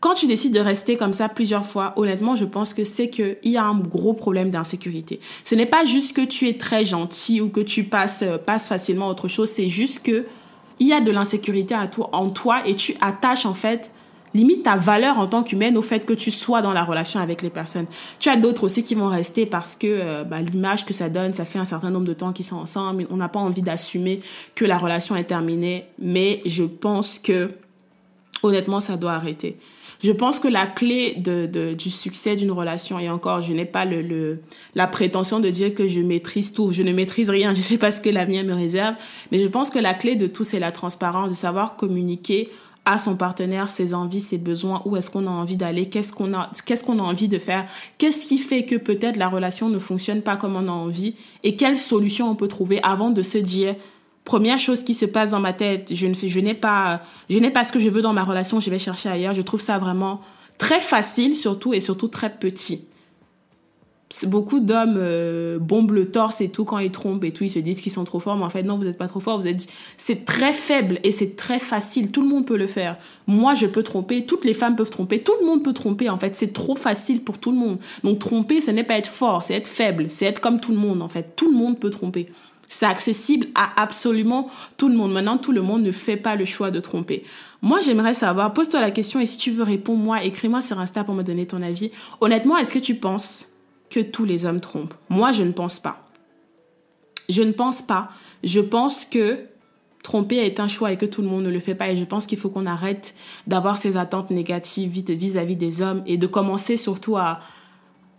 [0.00, 3.36] quand tu décides de rester comme ça plusieurs fois, honnêtement, je pense que c'est qu'il
[3.44, 5.20] y a un gros problème d'insécurité.
[5.44, 8.68] Ce n'est pas juste que tu es très gentil ou que tu passes, euh, passes
[8.68, 10.24] facilement à autre chose, c'est juste que
[10.78, 11.74] il y a de l'insécurité
[12.12, 13.90] en toi et tu attaches en fait
[14.36, 17.42] limite ta valeur en tant qu'humaine au fait que tu sois dans la relation avec
[17.42, 17.86] les personnes.
[18.20, 21.34] Tu as d'autres aussi qui vont rester parce que euh, bah, l'image que ça donne,
[21.34, 24.20] ça fait un certain nombre de temps qu'ils sont ensemble, on n'a pas envie d'assumer
[24.54, 27.50] que la relation est terminée, mais je pense que
[28.42, 29.58] honnêtement ça doit arrêter.
[30.02, 33.64] Je pense que la clé de, de du succès d'une relation, et encore, je n'ai
[33.64, 34.40] pas le, le,
[34.74, 37.78] la prétention de dire que je maîtrise tout, je ne maîtrise rien, je ne sais
[37.78, 38.94] pas ce que l'avenir me réserve,
[39.32, 42.50] mais je pense que la clé de tout, c'est la transparence, de savoir communiquer
[42.86, 46.32] à son partenaire ses envies, ses besoins, où est-ce qu'on a envie d'aller, qu'est-ce qu'on
[46.32, 47.66] a, qu'est-ce qu'on a envie de faire,
[47.98, 51.56] qu'est-ce qui fait que peut-être la relation ne fonctionne pas comme on a envie, et
[51.56, 53.74] quelles solutions on peut trouver avant de se dire,
[54.26, 57.38] première chose qui se passe dans ma tête, je ne fais, je n'ai pas, je
[57.38, 59.32] n'ai pas ce que je veux dans ma relation, je vais chercher ailleurs.
[59.34, 60.20] Je trouve ça vraiment
[60.58, 62.86] très facile surtout et surtout très petit.
[64.24, 67.58] Beaucoup d'hommes euh, bombent le torse et tout quand ils trompent et tout, ils se
[67.58, 69.48] disent qu'ils sont trop forts, mais en fait non, vous n'êtes pas trop fort, vous
[69.48, 69.66] êtes,
[69.96, 72.12] c'est très faible et c'est très facile.
[72.12, 72.98] Tout le monde peut le faire.
[73.26, 76.08] Moi, je peux tromper, toutes les femmes peuvent tromper, tout le monde peut tromper.
[76.08, 77.78] En fait, c'est trop facile pour tout le monde.
[78.04, 80.78] Donc tromper, ce n'est pas être fort, c'est être faible, c'est être comme tout le
[80.78, 81.02] monde.
[81.02, 82.28] En fait, tout le monde peut tromper.
[82.68, 85.12] C'est accessible à absolument tout le monde.
[85.12, 87.24] Maintenant, tout le monde ne fait pas le choix de tromper.
[87.60, 91.02] Moi, j'aimerais savoir, pose-toi la question et si tu veux répondre, moi, écris-moi sur Insta
[91.02, 91.90] pour me donner ton avis.
[92.20, 93.48] Honnêtement, est-ce que tu penses
[93.90, 96.08] que tous les hommes trompent Moi, je ne pense pas.
[97.28, 98.10] Je ne pense pas.
[98.44, 99.38] Je pense que
[100.02, 101.90] tromper est un choix et que tout le monde ne le fait pas.
[101.90, 103.14] Et je pense qu'il faut qu'on arrête
[103.46, 107.40] d'avoir ces attentes négatives vis-à-vis des hommes et de commencer surtout à,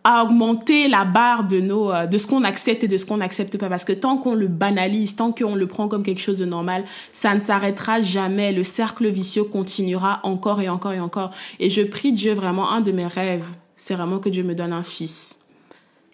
[0.03, 3.17] à augmenter la barre de nos euh, de ce qu'on accepte et de ce qu'on
[3.17, 6.37] n'accepte pas parce que tant qu'on le banalise, tant qu'on le prend comme quelque chose
[6.37, 11.31] de normal, ça ne s'arrêtera jamais, le cercle vicieux continuera encore et encore et encore
[11.59, 14.71] et je prie Dieu vraiment un de mes rêves, c'est vraiment que Dieu me donne
[14.71, 15.39] un fils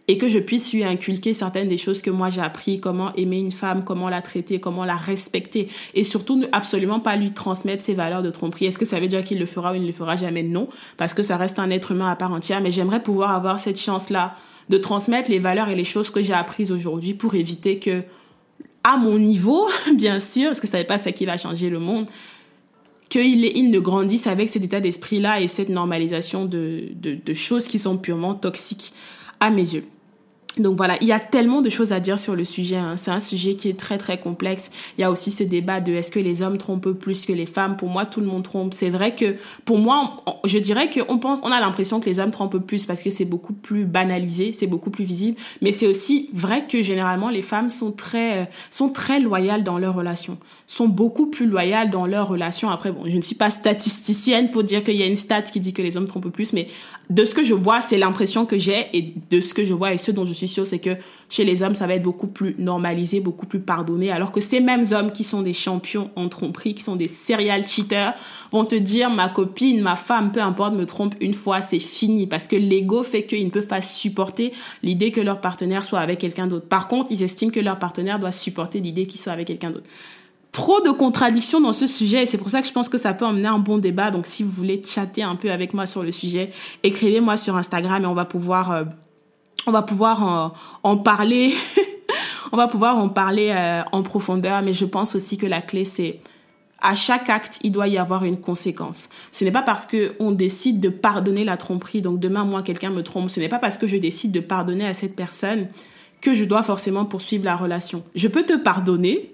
[0.07, 3.37] et que je puisse lui inculquer certaines des choses que moi j'ai appris, comment aimer
[3.37, 7.83] une femme, comment la traiter, comment la respecter, et surtout ne absolument pas lui transmettre
[7.83, 8.65] ses valeurs de tromperie.
[8.65, 10.43] Est-ce que ça veut dire qu'il le fera ou il ne le fera jamais?
[10.43, 13.59] Non, parce que ça reste un être humain à part entière, mais j'aimerais pouvoir avoir
[13.59, 14.35] cette chance-là
[14.69, 18.03] de transmettre les valeurs et les choses que j'ai apprises aujourd'hui pour éviter que,
[18.83, 21.79] à mon niveau, bien sûr, parce que ça n'est pas ça qui va changer le
[21.79, 22.07] monde,
[23.09, 26.91] qu'il il ne grandisse avec cet état d'esprit-là et cette normalisation de,
[27.33, 28.93] choses qui sont purement toxiques
[29.43, 29.85] à mes yeux.
[30.57, 32.75] Donc voilà, il y a tellement de choses à dire sur le sujet.
[32.75, 32.95] Hein.
[32.95, 34.69] C'est un sujet qui est très très complexe.
[34.97, 37.47] Il y a aussi ce débat de est-ce que les hommes trompent plus que les
[37.47, 37.75] femmes?
[37.75, 38.73] Pour moi, tout le monde trompe.
[38.75, 39.35] C'est vrai que
[39.65, 43.01] pour moi, je dirais qu'on pense, on a l'impression que les hommes trompent plus parce
[43.01, 45.37] que c'est beaucoup plus banalisé, c'est beaucoup plus visible.
[45.61, 49.79] Mais c'est aussi vrai que généralement les femmes sont très euh, sont très loyales dans
[49.79, 50.37] leurs relations,
[50.67, 52.69] sont beaucoup plus loyales dans leurs relations.
[52.69, 55.59] Après, bon, je ne suis pas statisticienne pour dire qu'il y a une stat qui
[55.59, 56.67] dit que les hommes trompent plus, mais
[57.09, 59.93] de ce que je vois, c'est l'impression que j'ai et de ce que je vois
[59.93, 60.97] et ce dont je suis c'est que
[61.29, 64.59] chez les hommes, ça va être beaucoup plus normalisé, beaucoup plus pardonné, alors que ces
[64.59, 68.13] mêmes hommes qui sont des champions en tromperie, qui sont des serial cheaters,
[68.51, 72.27] vont te dire, ma copine, ma femme, peu importe, me trompe une fois, c'est fini,
[72.27, 74.53] parce que l'ego fait qu'ils ne peuvent pas supporter
[74.83, 76.67] l'idée que leur partenaire soit avec quelqu'un d'autre.
[76.67, 79.89] Par contre, ils estiment que leur partenaire doit supporter l'idée qu'il soit avec quelqu'un d'autre
[80.53, 83.13] trop de contradictions dans ce sujet et c'est pour ça que je pense que ça
[83.13, 84.11] peut emmener un bon débat.
[84.11, 86.51] Donc si vous voulez chatter un peu avec moi sur le sujet,
[86.83, 88.83] écrivez-moi sur Instagram et on va pouvoir euh,
[89.65, 91.53] on va pouvoir en, parler
[92.51, 95.85] on va pouvoir en parler euh, en profondeur mais je pense aussi que la clé
[95.85, 96.19] c'est
[96.83, 99.07] à chaque acte, il doit y avoir une conséquence.
[99.31, 102.89] Ce n'est pas parce que on décide de pardonner la tromperie, donc demain moi quelqu'un
[102.89, 105.69] me trompe, ce n'est pas parce que je décide de pardonner à cette personne
[106.19, 108.03] que je dois forcément poursuivre la relation.
[108.15, 109.33] Je peux te pardonner,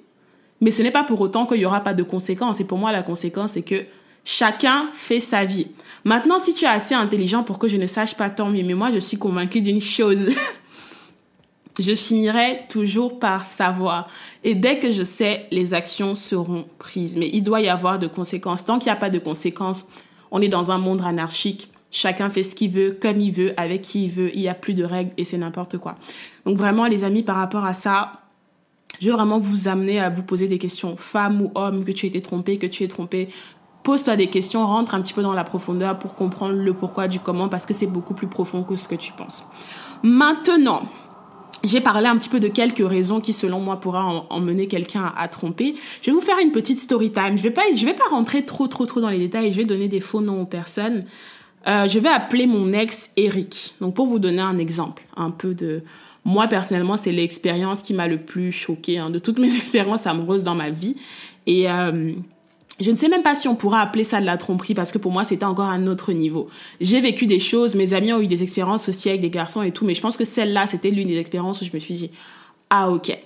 [0.62, 2.60] mais ce n'est pas pour autant qu'il n'y aura pas de conséquences.
[2.60, 3.84] Et pour moi, la conséquence, c'est que
[4.24, 5.68] chacun fait sa vie.
[6.06, 8.64] Maintenant, si tu es assez intelligent pour que je ne sache pas, tant mieux.
[8.64, 10.30] Mais moi, je suis convaincue d'une chose.
[11.80, 14.08] je finirai toujours par savoir.
[14.44, 17.16] Et dès que je sais, les actions seront prises.
[17.18, 18.64] Mais il doit y avoir de conséquences.
[18.64, 19.88] Tant qu'il n'y a pas de conséquences,
[20.32, 21.70] on est dans un monde anarchique.
[21.92, 24.36] Chacun fait ce qu'il veut, comme il veut, avec qui il veut.
[24.36, 25.98] Il n'y a plus de règles et c'est n'importe quoi.
[26.46, 28.22] Donc vraiment, les amis, par rapport à ça,
[29.00, 30.98] je veux vraiment vous amener à vous poser des questions.
[30.98, 33.30] Femme ou homme, que tu aies été trompé, que tu es trompé.
[33.84, 37.20] Pose-toi des questions, rentre un petit peu dans la profondeur pour comprendre le pourquoi du
[37.20, 39.46] comment, parce que c'est beaucoup plus profond que ce que tu penses.
[40.04, 40.84] Maintenant,
[41.64, 45.28] j'ai parlé un petit peu de quelques raisons qui, selon moi, pourraient emmener quelqu'un à,
[45.28, 45.76] tromper.
[46.02, 47.38] Je vais vous faire une petite story time.
[47.38, 49.52] Je vais pas, je vais pas rentrer trop, trop, trop dans les détails.
[49.52, 51.04] Je vais donner des faux noms aux personnes.
[51.68, 53.76] Euh, je vais appeler mon ex Eric.
[53.82, 55.84] Donc, pour vous donner un exemple, un peu de,
[56.24, 60.44] moi, personnellement, c'est l'expérience qui m'a le plus choquée hein, de toutes mes expériences amoureuses
[60.44, 60.96] dans ma vie.
[61.46, 62.14] Et, euh,
[62.80, 64.98] je ne sais même pas si on pourra appeler ça de la tromperie parce que
[64.98, 66.50] pour moi c'était encore un autre niveau.
[66.82, 69.72] J'ai vécu des choses, mes amis ont eu des expériences aussi avec des garçons et
[69.72, 72.12] tout, mais je pense que celle-là c'était l'une des expériences où je me suis dit
[72.70, 73.18] ah ok.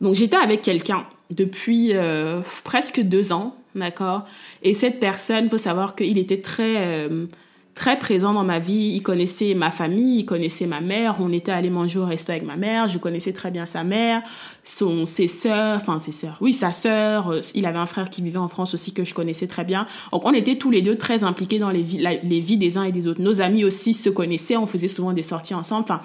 [0.00, 4.24] Donc j'étais avec quelqu'un depuis euh, presque deux ans, d'accord?
[4.62, 7.26] Et cette personne, faut savoir qu'il était très euh,
[7.74, 8.92] très présent dans ma vie.
[8.94, 11.16] Il connaissait ma famille, il connaissait ma mère.
[11.20, 12.88] On était allé manger au resto avec ma mère.
[12.88, 14.22] Je connaissais très bien sa mère,
[14.62, 16.38] son, ses sœurs, enfin ses sœurs.
[16.40, 17.30] Oui, sa sœur.
[17.30, 19.86] Euh, il avait un frère qui vivait en France aussi que je connaissais très bien.
[20.12, 22.84] Donc on était tous les deux très impliqués dans les vies, les vies des uns
[22.84, 23.20] et des autres.
[23.20, 24.56] Nos amis aussi se connaissaient.
[24.56, 25.84] On faisait souvent des sorties ensemble.
[25.84, 26.00] Enfin,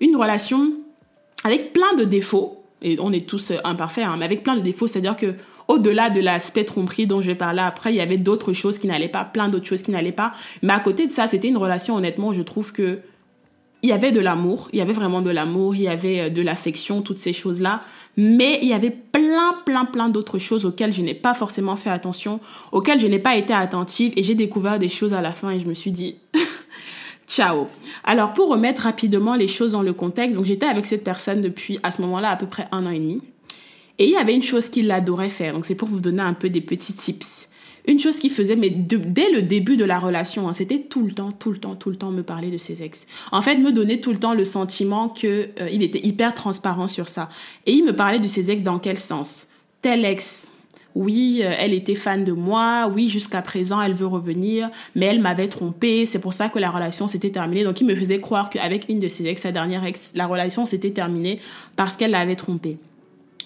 [0.00, 0.72] une relation
[1.44, 2.56] avec plein de défauts.
[2.82, 4.86] Et on est tous imparfaits, hein, mais avec plein de défauts.
[4.86, 5.34] C'est-à-dire que
[5.70, 8.88] au-delà de l'aspect tromperie dont je vais parler après, il y avait d'autres choses qui
[8.88, 10.32] n'allaient pas, plein d'autres choses qui n'allaient pas.
[10.62, 12.98] Mais à côté de ça, c'était une relation, honnêtement, je trouve que
[13.82, 16.28] il y avait de l'amour, il y avait vraiment de l'amour, il y avait euh,
[16.28, 17.82] de l'affection, toutes ces choses-là.
[18.16, 21.88] Mais il y avait plein, plein, plein d'autres choses auxquelles je n'ai pas forcément fait
[21.88, 22.40] attention,
[22.72, 25.60] auxquelles je n'ai pas été attentive et j'ai découvert des choses à la fin et
[25.60, 26.16] je me suis dit,
[27.28, 27.68] ciao.
[28.02, 31.78] Alors pour remettre rapidement les choses dans le contexte, donc j'étais avec cette personne depuis
[31.84, 33.22] à ce moment-là à peu près un an et demi.
[34.00, 35.52] Et il y avait une chose qu'il adorait faire.
[35.52, 37.48] Donc c'est pour vous donner un peu des petits tips.
[37.86, 41.12] Une chose qu'il faisait, mais dès le début de la relation, hein, c'était tout le
[41.12, 43.06] temps, tout le temps, tout le temps me parler de ses ex.
[43.30, 46.88] En fait, me donner tout le temps le sentiment que euh, il était hyper transparent
[46.88, 47.28] sur ça.
[47.66, 49.48] Et il me parlait de ses ex dans quel sens?
[49.82, 50.46] Tel ex,
[50.94, 55.20] oui, euh, elle était fan de moi, oui, jusqu'à présent, elle veut revenir, mais elle
[55.20, 57.64] m'avait trompé, c'est pour ça que la relation s'était terminée.
[57.64, 60.64] Donc, il me faisait croire qu'avec une de ses ex, sa dernière ex, la relation
[60.64, 61.40] s'était terminée
[61.76, 62.78] parce qu'elle l'avait trompé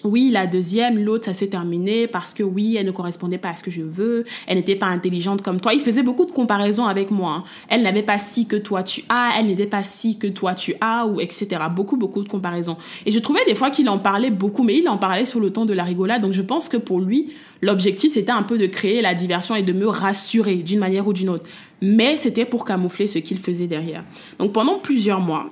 [0.05, 3.55] oui, la deuxième, l'autre, ça s'est terminé parce que oui, elle ne correspondait pas à
[3.55, 5.73] ce que je veux, elle n'était pas intelligente comme toi.
[5.73, 7.37] Il faisait beaucoup de comparaisons avec moi.
[7.39, 7.43] Hein.
[7.67, 10.75] Elle n'avait pas si que toi tu as, elle n'était pas si que toi tu
[10.79, 11.47] as, ou etc.
[11.75, 12.77] Beaucoup, beaucoup de comparaisons.
[13.05, 15.51] Et je trouvais des fois qu'il en parlait beaucoup, mais il en parlait sur le
[15.51, 16.21] ton de la rigolade.
[16.21, 19.63] Donc je pense que pour lui, l'objectif c'était un peu de créer la diversion et
[19.63, 21.45] de me rassurer d'une manière ou d'une autre.
[21.81, 24.03] Mais c'était pour camoufler ce qu'il faisait derrière.
[24.39, 25.51] Donc pendant plusieurs mois,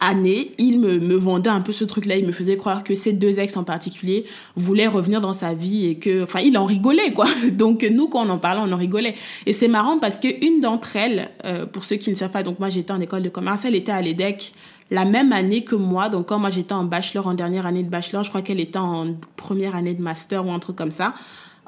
[0.00, 2.16] année, il me, me vendait un peu ce truc-là.
[2.16, 4.24] Il me faisait croire que ces deux ex en particulier
[4.56, 7.26] voulaient revenir dans sa vie et que, enfin, il en rigolait, quoi.
[7.52, 9.14] Donc, nous, quand on en parlait, on en rigolait.
[9.46, 12.42] Et c'est marrant parce que une d'entre elles, euh, pour ceux qui ne savent pas,
[12.42, 14.52] donc moi, j'étais en école de commerce, elle était à l'EDEC
[14.90, 16.08] la même année que moi.
[16.08, 18.78] Donc, quand moi, j'étais en bachelor, en dernière année de bachelor, je crois qu'elle était
[18.78, 21.14] en première année de master ou un truc comme ça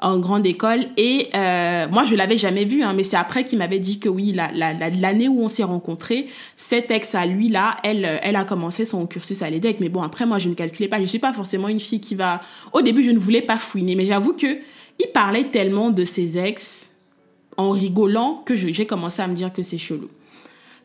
[0.03, 3.57] en grande école et euh, moi je l'avais jamais vu hein, mais c'est après qu'il
[3.57, 8.19] m'avait dit que oui l'année où on s'est rencontrés cette ex à lui là elle
[8.21, 9.79] elle a commencé son cursus à l'EDEC.
[9.79, 10.99] Mais bon après moi je ne calculais pas.
[10.99, 12.41] Je suis pas forcément une fille qui va
[12.73, 14.57] au début je ne voulais pas fouiner mais j'avoue que
[14.99, 16.91] il parlait tellement de ses ex
[17.55, 20.09] en rigolant que j'ai commencé à me dire que c'est chelou.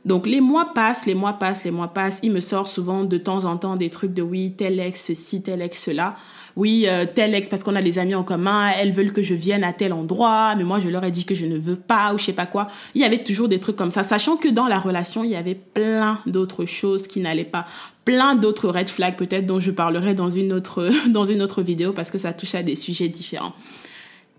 [0.05, 2.21] Donc les mois passent, les mois passent, les mois passent.
[2.23, 5.43] Il me sort souvent de temps en temps des trucs de oui, tel ex ceci,
[5.43, 6.17] tel ex cela
[6.59, 9.33] oui, euh, tel ex parce qu'on a des amis en commun, elles veulent que je
[9.33, 12.13] vienne à tel endroit, mais moi je leur ai dit que je ne veux pas
[12.13, 12.67] ou je sais pas quoi.
[12.97, 15.37] Il y avait toujours des trucs comme ça, sachant que dans la relation, il y
[15.37, 17.65] avait plein d'autres choses qui n'allaient pas,
[18.05, 21.93] plein d'autres red flags peut-être dont je parlerai dans une autre dans une autre vidéo
[21.93, 23.53] parce que ça touche à des sujets différents.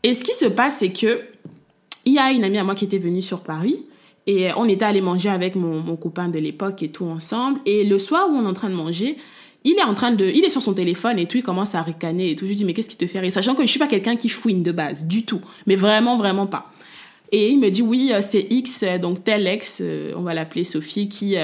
[0.04, 1.22] Et ce qui se passe, c'est que
[2.04, 3.86] il y a une amie à moi qui était venue sur Paris.
[4.28, 7.62] Et on était allé manger avec mon, mon copain de l'époque et tout ensemble.
[7.66, 9.18] Et le soir où on est en train de manger,
[9.64, 11.82] il est en train de, il est sur son téléphone et tout, il commence à
[11.82, 12.46] ricaner et tout.
[12.46, 13.34] Je lui dis, mais qu'est-ce qui te fait rire?
[13.34, 15.42] Sachant que je suis pas quelqu'un qui fouine de base, du tout.
[15.68, 16.72] Mais vraiment, vraiment pas.
[17.32, 20.34] Et il me dit, oui, euh, c'est X, euh, donc tel ex, euh, on va
[20.34, 21.36] l'appeler Sophie, qui,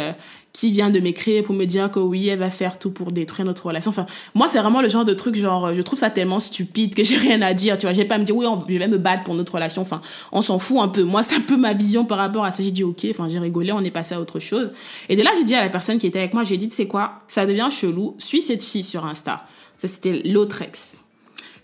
[0.56, 3.46] qui vient de m'écrire pour me dire que oui, elle va faire tout pour détruire
[3.46, 3.92] notre relation.
[3.92, 7.04] Enfin, moi, c'est vraiment le genre de truc, genre, je trouve ça tellement stupide que
[7.04, 7.94] j'ai rien à dire, tu vois.
[7.94, 9.82] J'ai pas à me dire, oui, je vais me battre pour notre relation.
[9.82, 10.00] Enfin,
[10.32, 11.04] on s'en fout un peu.
[11.04, 12.64] Moi, c'est un peu ma vision par rapport à ça.
[12.64, 14.72] J'ai dit, ok, enfin, j'ai rigolé, on est passé à autre chose.
[15.10, 16.88] Et de là, j'ai dit à la personne qui était avec moi, j'ai dit, c'est
[16.88, 17.24] quoi?
[17.28, 18.16] Ça devient chelou.
[18.18, 19.46] Suis cette fille sur Insta.
[19.78, 21.00] Ça, c'était l'autre ex.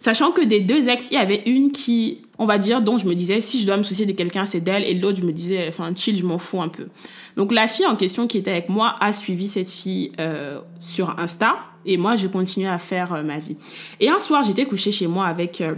[0.02, 3.08] Sachant que des deux ex, il y avait une qui, on va dire, dont je
[3.08, 4.84] me disais, si je dois me soucier de quelqu'un, c'est d'elle.
[4.84, 6.88] Et l'autre, je me disais, enfin, chill, je m'en fous un peu.
[7.38, 11.20] Donc la fille en question qui était avec moi a suivi cette fille euh, sur
[11.20, 13.58] Insta et moi je continuais à faire euh, ma vie.
[14.00, 15.76] Et un soir j'étais couchée chez moi avec euh,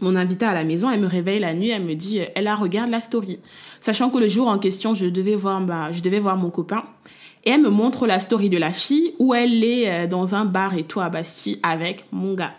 [0.00, 2.56] mon invité à la maison, elle me réveille la nuit, elle me dit elle a
[2.56, 3.38] regarde la story,
[3.80, 6.84] sachant que le jour en question je devais voir bah, je devais voir mon copain.
[7.44, 10.78] Et elle me montre la story de la fille où elle est dans un bar
[10.78, 12.54] et tout à Bastille avec mon gars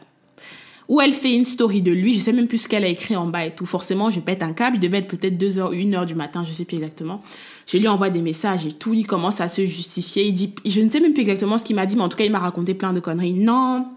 [0.89, 3.15] où elle fait une story de lui, je sais même plus ce qu'elle a écrit
[3.15, 3.65] en bas et tout.
[3.65, 6.65] Forcément, je pète un câble, il devait être peut-être 2h, 1h du matin, je sais
[6.65, 7.21] plus exactement.
[7.67, 10.25] Je lui envoie des messages et tout, il commence à se justifier.
[10.25, 12.17] Il dit, je ne sais même plus exactement ce qu'il m'a dit, mais en tout
[12.17, 13.33] cas, il m'a raconté plein de conneries.
[13.33, 13.87] Non,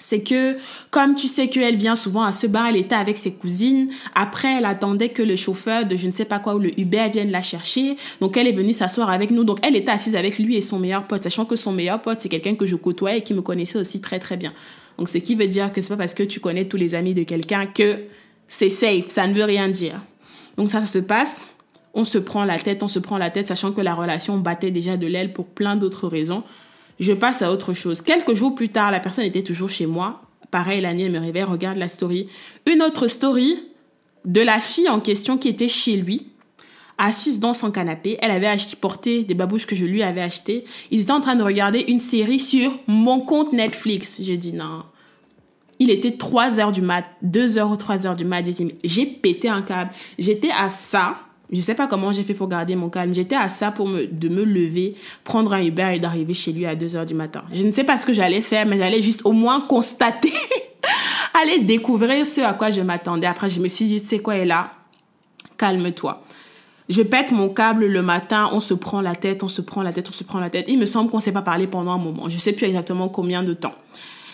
[0.00, 0.56] c'est que
[0.90, 3.90] comme tu sais qu'elle vient souvent à ce bar, elle était avec ses cousines.
[4.14, 7.08] Après, elle attendait que le chauffeur de je ne sais pas quoi ou le Uber
[7.12, 7.96] vienne la chercher.
[8.20, 9.44] Donc, elle est venue s'asseoir avec nous.
[9.44, 12.20] Donc, elle était assise avec lui et son meilleur pote, sachant que son meilleur pote,
[12.20, 14.52] c'est quelqu'un que je côtoyais et qui me connaissait aussi très très bien.
[14.98, 17.14] Donc, ce qui veut dire que c'est pas parce que tu connais tous les amis
[17.14, 17.98] de quelqu'un que
[18.48, 20.00] c'est safe, ça ne veut rien dire.
[20.56, 21.44] Donc ça, se passe,
[21.94, 24.70] on se prend la tête, on se prend la tête, sachant que la relation battait
[24.70, 26.42] déjà de l'aile pour plein d'autres raisons.
[26.98, 28.02] Je passe à autre chose.
[28.02, 30.22] Quelques jours plus tard, la personne était toujours chez moi.
[30.50, 32.28] Pareil, la nuit, elle me réveille, regarde la story.
[32.66, 33.54] Une autre story
[34.24, 36.32] de la fille en question qui était chez lui,
[36.98, 38.18] assise dans son canapé.
[38.20, 40.64] Elle avait acheté, porté des babouches que je lui avais achetées.
[40.90, 44.20] Ils étaient en train de regarder une série sur mon compte Netflix.
[44.20, 44.82] J'ai dit non.
[45.78, 48.44] Il était 3 heures du mat, 2 heures ou 3 heures du mat.
[48.82, 49.92] J'ai pété un câble.
[50.18, 51.18] J'étais à ça.
[51.50, 53.14] Je sais pas comment j'ai fait pour garder mon calme.
[53.14, 56.66] J'étais à ça pour me, de me lever, prendre un Uber et d'arriver chez lui
[56.66, 57.44] à 2 heures du matin.
[57.52, 60.32] Je ne sais pas ce que j'allais faire, mais j'allais juste au moins constater,
[61.40, 63.26] aller découvrir ce à quoi je m'attendais.
[63.26, 64.72] Après, je me suis dit, tu sais quoi, là,
[65.56, 66.22] calme-toi.
[66.88, 69.92] Je pète mon câble le matin, on se prend la tête, on se prend la
[69.92, 70.66] tête, on se prend la tête.
[70.68, 72.28] Il me semble qu'on s'est pas parlé pendant un moment.
[72.28, 73.74] Je sais plus exactement combien de temps.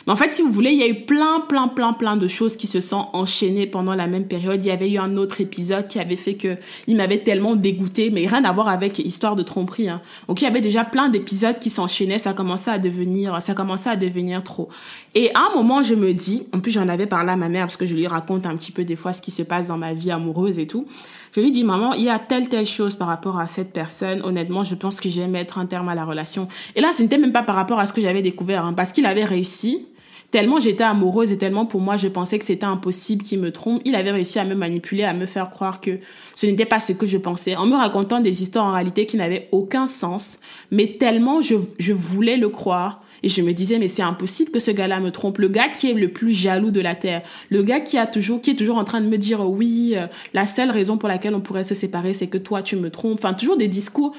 [0.06, 2.28] Mais en fait, si vous voulez, il y a eu plein, plein, plein, plein de
[2.28, 4.62] choses qui se sont enchaînées pendant la même période.
[4.62, 8.10] Il y avait eu un autre épisode qui avait fait que il m'avait tellement dégoûté,
[8.10, 9.88] mais rien à voir avec histoire de tromperie.
[9.88, 10.02] Hein.
[10.28, 12.18] Donc il y avait déjà plein d'épisodes qui s'enchaînaient.
[12.18, 14.68] Ça commençait à devenir, ça commençait à devenir trop.
[15.14, 17.66] Et à un moment, je me dis, en plus j'en avais parlé à ma mère
[17.66, 19.78] parce que je lui raconte un petit peu des fois ce qui se passe dans
[19.78, 20.86] ma vie amoureuse et tout.
[21.35, 24.23] Je lui dis, maman, il y a telle, telle chose par rapport à cette personne.
[24.23, 26.47] Honnêtement, je pense que je mettre un terme à la relation.
[26.77, 28.92] Et là, ce n'était même pas par rapport à ce que j'avais découvert, hein, parce
[28.92, 29.88] qu'il avait réussi.
[30.31, 33.81] Tellement j'étais amoureuse et tellement pour moi je pensais que c'était impossible qu'il me trompe,
[33.85, 36.01] il avait réussi à me manipuler, à me faire croire que
[36.35, 39.16] ce n'était pas ce que je pensais, en me racontant des histoires en réalité qui
[39.16, 40.40] n'avaient aucun sens,
[40.73, 44.58] mais tellement je, je voulais le croire, et je me disais, mais c'est impossible que
[44.58, 45.38] ce gars-là me trompe.
[45.38, 47.22] Le gars qui est le plus jaloux de la terre.
[47.48, 50.08] Le gars qui a toujours, qui est toujours en train de me dire, oui, euh,
[50.34, 53.18] la seule raison pour laquelle on pourrait se séparer, c'est que toi, tu me trompes.
[53.18, 54.14] Enfin, toujours des discours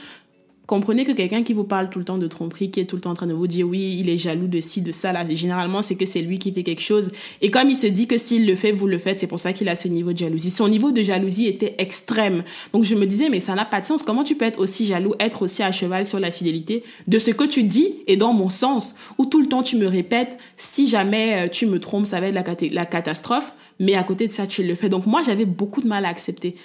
[0.65, 3.01] comprenez que quelqu'un qui vous parle tout le temps de tromperie, qui est tout le
[3.01, 5.25] temps en train de vous dire oui, il est jaloux de ci, de ça, là,
[5.27, 7.11] généralement, c'est que c'est lui qui fait quelque chose.
[7.41, 9.53] Et comme il se dit que s'il le fait, vous le faites, c'est pour ça
[9.53, 10.51] qu'il a ce niveau de jalousie.
[10.51, 12.43] Son niveau de jalousie était extrême.
[12.73, 14.03] Donc je me disais, mais ça n'a pas de sens.
[14.03, 17.31] Comment tu peux être aussi jaloux, être aussi à cheval sur la fidélité de ce
[17.31, 20.87] que tu dis et dans mon sens, où tout le temps tu me répètes, si
[20.87, 23.53] jamais euh, tu me trompes, ça va être la, la catastrophe.
[23.79, 24.89] Mais à côté de ça, tu le fais.
[24.89, 26.55] Donc moi, j'avais beaucoup de mal à accepter.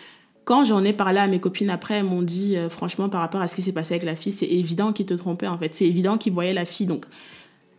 [0.44, 3.40] Quand j'en ai parlé à mes copines après, elles m'ont dit, euh, franchement, par rapport
[3.40, 5.74] à ce qui s'est passé avec la fille, c'est évident qu'il te trompait, en fait.
[5.74, 6.86] C'est évident qu'il voyait la fille.
[6.86, 7.04] Donc,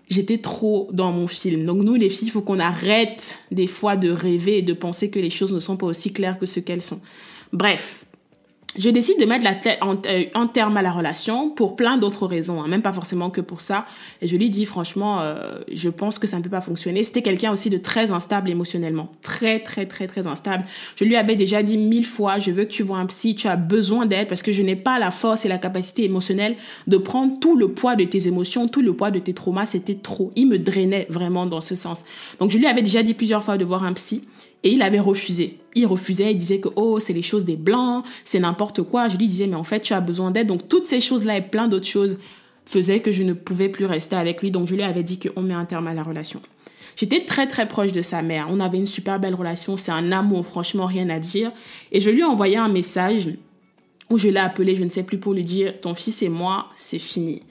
[0.09, 1.65] j'étais trop dans mon film.
[1.65, 5.09] Donc, nous, les filles, il faut qu'on arrête des fois de rêver et de penser
[5.09, 7.01] que les choses ne sont pas aussi claires que ce qu'elles sont.
[7.51, 8.05] Bref,
[8.77, 12.25] je décide de mettre la tête en, euh, terme à la relation pour plein d'autres
[12.25, 13.85] raisons, hein, même pas forcément que pour ça.
[14.21, 17.03] Et je lui dis franchement, euh, je pense que ça ne peut pas fonctionner.
[17.03, 20.65] C'était quelqu'un aussi de très instable émotionnellement, très très très très instable.
[20.95, 23.47] Je lui avais déjà dit mille fois, je veux que tu vois un psy, tu
[23.47, 26.55] as besoin d'aide parce que je n'ai pas la force et la capacité émotionnelle
[26.87, 29.65] de prendre tout le poids de tes émotions, tout le poids de tes traumas.
[29.65, 30.31] C'était trop.
[30.35, 32.05] Il me drainait vraiment dans ce sens.
[32.39, 34.23] Donc je lui avais déjà dit plusieurs fois de voir un psy.
[34.63, 35.57] Et il avait refusé.
[35.73, 39.07] Il refusait, il disait que oh, c'est les choses des blancs, c'est n'importe quoi.
[39.07, 40.47] Je lui disais mais en fait, tu as besoin d'aide.
[40.47, 42.17] Donc toutes ces choses-là et plein d'autres choses
[42.65, 44.51] faisaient que je ne pouvais plus rester avec lui.
[44.51, 46.41] Donc je lui avais dit qu'on met un terme à la relation.
[46.95, 48.47] J'étais très très proche de sa mère.
[48.49, 51.51] On avait une super belle relation, c'est un amour, franchement rien à dire.
[51.91, 53.29] Et je lui ai envoyé un message
[54.09, 56.67] où je l'ai appelé, je ne sais plus pour lui dire ton fils et moi,
[56.75, 57.43] c'est fini.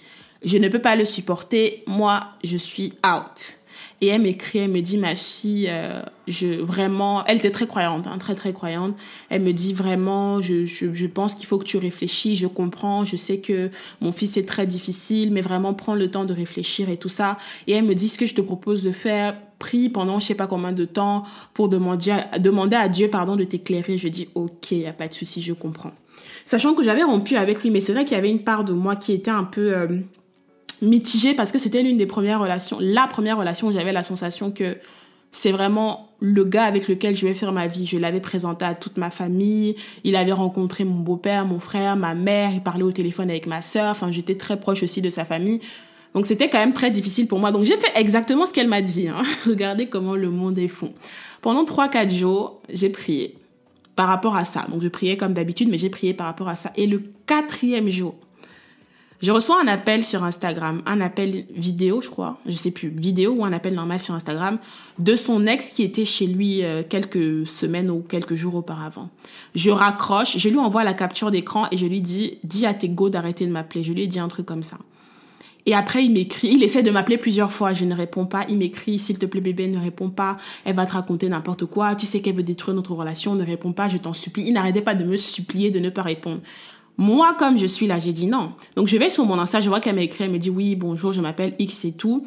[0.42, 3.56] Je ne peux pas le supporter, moi je suis out.
[4.02, 8.06] Et elle m'écrit, elle me dit, ma fille, euh, je vraiment, elle était très croyante,
[8.06, 8.96] hein, très très croyante.
[9.28, 13.04] Elle me dit vraiment, je, je, je pense qu'il faut que tu réfléchis, je comprends,
[13.04, 16.88] je sais que mon fils est très difficile, mais vraiment prends le temps de réfléchir
[16.88, 17.36] et tout ça.
[17.66, 20.34] Et elle me dit, ce que je te propose de faire, prie pendant je sais
[20.34, 21.22] pas combien de temps
[21.54, 23.98] pour demander à, demander à Dieu pardon de t'éclairer.
[23.98, 25.92] Je dis, ok, y a pas de souci, je comprends.
[26.44, 28.72] Sachant que j'avais rompu avec lui, mais c'est vrai qu'il y avait une part de
[28.72, 29.98] moi qui était un peu euh,
[30.82, 34.50] mitigée parce que c'était l'une des premières relations, la première relation où j'avais la sensation
[34.50, 34.76] que
[35.32, 37.86] c'est vraiment le gars avec lequel je vais faire ma vie.
[37.86, 39.76] Je l'avais présenté à toute ma famille.
[40.04, 42.50] Il avait rencontré mon beau-père, mon frère, ma mère.
[42.52, 43.90] Il parlait au téléphone avec ma sœur.
[43.90, 45.60] Enfin, j'étais très proche aussi de sa famille.
[46.14, 47.52] Donc, c'était quand même très difficile pour moi.
[47.52, 49.08] Donc, j'ai fait exactement ce qu'elle m'a dit.
[49.08, 49.22] Hein.
[49.46, 50.88] Regardez comment le monde est fou.
[51.40, 53.36] Pendant 3-4 jours, j'ai prié
[53.94, 54.66] par rapport à ça.
[54.68, 56.72] Donc, je priais comme d'habitude, mais j'ai prié par rapport à ça.
[56.76, 58.16] Et le quatrième jour,
[59.20, 63.32] je reçois un appel sur Instagram, un appel vidéo, je crois, je sais plus, vidéo
[63.32, 64.58] ou un appel normal sur Instagram,
[64.98, 69.10] de son ex qui était chez lui euh, quelques semaines ou quelques jours auparavant.
[69.54, 72.88] Je raccroche, je lui envoie la capture d'écran et je lui dis, dis à tes
[72.88, 73.84] go d'arrêter de m'appeler.
[73.84, 74.78] Je lui ai dit un truc comme ça.
[75.66, 78.46] Et après, il m'écrit, il essaie de m'appeler plusieurs fois, je ne réponds pas.
[78.48, 80.38] Il m'écrit, s'il te plaît bébé, ne réponds pas.
[80.64, 81.94] Elle va te raconter n'importe quoi.
[81.94, 84.44] Tu sais qu'elle veut détruire notre relation, ne réponds pas, je t'en supplie.
[84.46, 86.40] Il n'arrêtait pas de me supplier de ne pas répondre.
[87.00, 88.52] Moi, comme je suis là, j'ai dit non.
[88.76, 90.76] Donc, je vais sur mon Insta, je vois qu'elle m'a écrit, elle me dit oui,
[90.76, 92.26] bonjour, je m'appelle X et tout.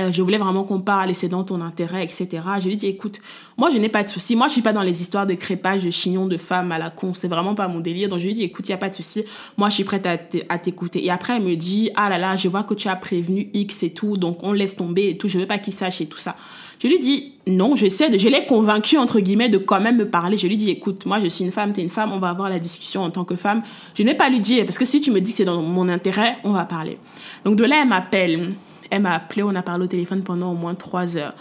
[0.00, 2.26] euh, je voulais vraiment qu'on parle et c'est dans ton intérêt, etc.
[2.58, 3.20] Je lui dis, écoute,
[3.58, 4.34] moi, je n'ai pas de souci.
[4.34, 6.88] Moi, je suis pas dans les histoires de crépage, de chignon de femmes à la
[6.88, 7.12] con.
[7.12, 8.08] C'est vraiment pas mon délire.
[8.08, 9.24] Donc, je lui dis, écoute, il y a pas de souci.
[9.58, 11.04] Moi, je suis prête à t'écouter.
[11.04, 13.82] Et après, elle me dit, ah là là, je vois que tu as prévenu X
[13.82, 14.16] et tout.
[14.16, 15.28] Donc, on laisse tomber et tout.
[15.28, 16.34] Je veux pas qu'il sache et tout ça.
[16.82, 20.08] Je lui dis, non, j'essaie de, je l'ai convaincu, entre guillemets, de quand même me
[20.08, 20.36] parler.
[20.36, 22.30] Je lui dis, écoute, moi, je suis une femme, tu es une femme, on va
[22.30, 23.62] avoir la discussion en tant que femme.
[23.94, 25.88] Je n'ai pas lui dire, parce que si tu me dis que c'est dans mon
[25.88, 26.98] intérêt, on va parler.
[27.44, 28.54] Donc, de là, elle m'appelle.
[28.90, 31.34] Elle m'a appelé, on a parlé au téléphone pendant au moins trois heures.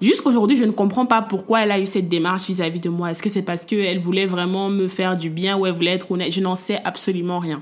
[0.00, 3.10] Jusqu'aujourd'hui, je ne comprends pas pourquoi elle a eu cette démarche vis-à-vis de moi.
[3.10, 6.10] Est-ce que c'est parce qu'elle voulait vraiment me faire du bien ou elle voulait être
[6.10, 6.32] honnête?
[6.32, 7.60] Je n'en sais absolument rien.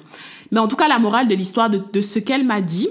[0.52, 2.88] Mais en tout cas, la morale de l'histoire de ce qu'elle m'a dit,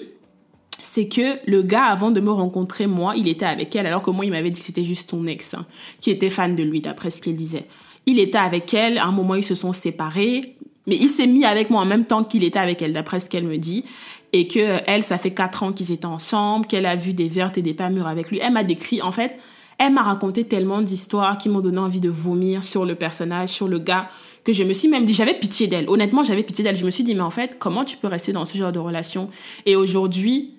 [0.95, 4.11] c'est que le gars, avant de me rencontrer, moi, il était avec elle, alors que
[4.11, 5.65] moi, il m'avait dit que c'était juste ton ex, hein,
[5.99, 7.65] qui était fan de lui, d'après ce qu'il disait.
[8.05, 10.55] Il était avec elle, à un moment, ils se sont séparés,
[10.87, 13.29] mais il s'est mis avec moi en même temps qu'il était avec elle, d'après ce
[13.29, 13.83] qu'elle me dit.
[14.31, 17.27] Et que euh, elle, ça fait quatre ans qu'ils étaient ensemble, qu'elle a vu des
[17.27, 18.39] vertes et des pas mûres avec lui.
[18.41, 19.37] Elle m'a décrit, en fait,
[19.77, 23.67] elle m'a raconté tellement d'histoires qui m'ont donné envie de vomir sur le personnage, sur
[23.67, 24.07] le gars,
[24.45, 25.89] que je me suis même dit, j'avais pitié d'elle.
[25.89, 26.77] Honnêtement, j'avais pitié d'elle.
[26.77, 28.79] Je me suis dit, mais en fait, comment tu peux rester dans ce genre de
[28.79, 29.29] relation?
[29.65, 30.54] Et aujourd'hui,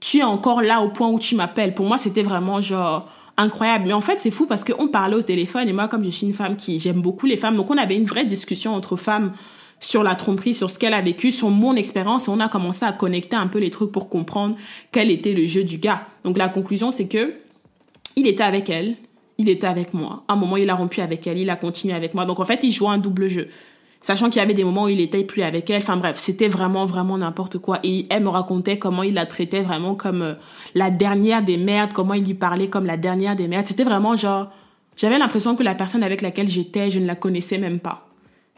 [0.00, 1.74] tu es encore là au point où tu m'appelles.
[1.74, 3.86] Pour moi, c'était vraiment genre incroyable.
[3.86, 6.26] Mais en fait, c'est fou parce qu'on parlait au téléphone et moi, comme je suis
[6.26, 9.32] une femme qui j'aime beaucoup les femmes, donc on avait une vraie discussion entre femmes
[9.80, 12.84] sur la tromperie, sur ce qu'elle a vécu, sur mon expérience et on a commencé
[12.84, 14.56] à connecter un peu les trucs pour comprendre
[14.90, 16.02] quel était le jeu du gars.
[16.24, 17.34] Donc la conclusion, c'est que
[18.16, 18.96] il était avec elle,
[19.38, 20.24] il était avec moi.
[20.26, 22.24] À un moment, il a rompu avec elle, il a continué avec moi.
[22.24, 23.48] Donc en fait, il jouait un double jeu
[24.08, 25.82] sachant qu'il y avait des moments où il était plus avec elle.
[25.82, 27.78] Enfin bref, c'était vraiment, vraiment n'importe quoi.
[27.82, 30.34] Et elle me racontait comment il la traitait vraiment comme euh,
[30.74, 33.66] la dernière des merdes, comment il lui parlait comme la dernière des merdes.
[33.66, 34.50] C'était vraiment genre,
[34.96, 38.08] j'avais l'impression que la personne avec laquelle j'étais, je ne la connaissais même pas.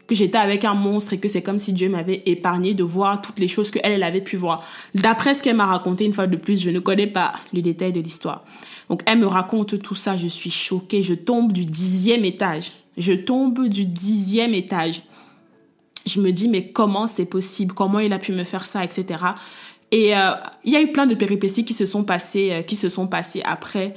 [0.07, 3.21] Que j'étais avec un monstre et que c'est comme si Dieu m'avait épargné de voir
[3.21, 4.63] toutes les choses qu'elle, elle avait pu voir.
[4.95, 7.91] D'après ce qu'elle m'a raconté une fois de plus, je ne connais pas le détail
[7.91, 8.45] de l'histoire.
[8.87, 12.71] Donc elle me raconte tout ça, je suis choquée, je tombe du dixième étage.
[12.97, 15.01] Je tombe du dixième étage
[16.05, 17.73] je me dis mais comment c'est possible?
[17.73, 19.23] Comment il a pu me faire ça, etc.
[19.91, 20.31] Et euh,
[20.63, 23.07] il y a eu plein de péripéties qui se sont passées, euh, qui se sont
[23.07, 23.93] passées après.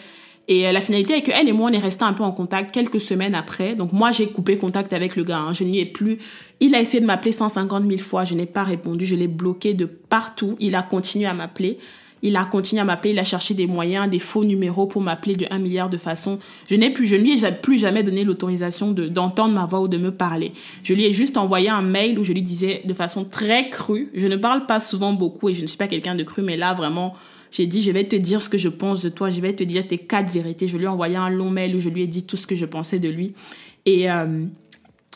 [0.46, 2.32] Et euh, la finalité est que elle et moi on est resté un peu en
[2.32, 3.74] contact quelques semaines après.
[3.74, 5.52] Donc moi j'ai coupé contact avec le gars, hein.
[5.52, 6.18] je n'y ai plus.
[6.60, 9.72] Il a essayé de m'appeler 150 000 fois, je n'ai pas répondu, je l'ai bloqué
[9.72, 10.56] de partout.
[10.60, 11.78] Il a continué à m'appeler.
[12.24, 15.34] Il a continué à m'appeler, il a cherché des moyens, des faux numéros pour m'appeler
[15.34, 16.38] de un milliard de façons.
[16.66, 19.82] Je n'ai plus, je ne lui ai plus jamais donné l'autorisation de, d'entendre ma voix
[19.82, 20.52] ou de me parler.
[20.82, 24.10] Je lui ai juste envoyé un mail où je lui disais de façon très crue,
[24.14, 26.56] je ne parle pas souvent beaucoup et je ne suis pas quelqu'un de cru, mais
[26.56, 27.14] là vraiment,
[27.50, 29.62] j'ai dit, je vais te dire ce que je pense de toi, je vais te
[29.62, 30.66] dire tes quatre vérités.
[30.66, 32.56] Je lui ai envoyé un long mail où je lui ai dit tout ce que
[32.56, 33.34] je pensais de lui.
[33.86, 34.46] Et, euh,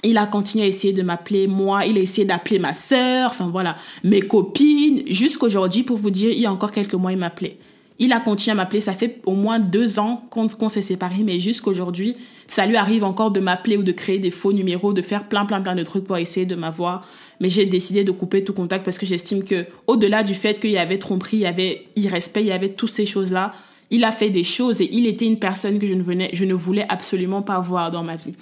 [0.05, 3.49] il a continué à essayer de m'appeler moi, il a essayé d'appeler ma sœur, enfin
[3.49, 7.59] voilà, mes copines, jusqu'aujourd'hui pour vous dire, il y a encore quelques mois, il m'appelait.
[8.01, 11.41] Il a continué à m'appeler, ça fait au moins deux ans qu'on s'est séparés, mais
[11.41, 12.15] jusqu'aujourd'hui,
[12.47, 15.45] ça lui arrive encore de m'appeler ou de créer des faux numéros, de faire plein
[15.45, 17.07] plein plein de trucs pour essayer de m'avoir.
[17.41, 20.71] Mais j'ai décidé de couper tout contact parce que j'estime que, au-delà du fait qu'il
[20.71, 23.53] y avait tromperie, il y avait irrespect, il y avait toutes ces choses-là,
[23.91, 26.45] il a fait des choses et il était une personne que je ne, venais, je
[26.45, 28.35] ne voulais absolument pas voir dans ma vie.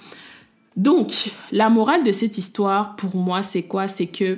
[0.77, 3.87] Donc, la morale de cette histoire, pour moi, c'est quoi?
[3.87, 4.37] C'est que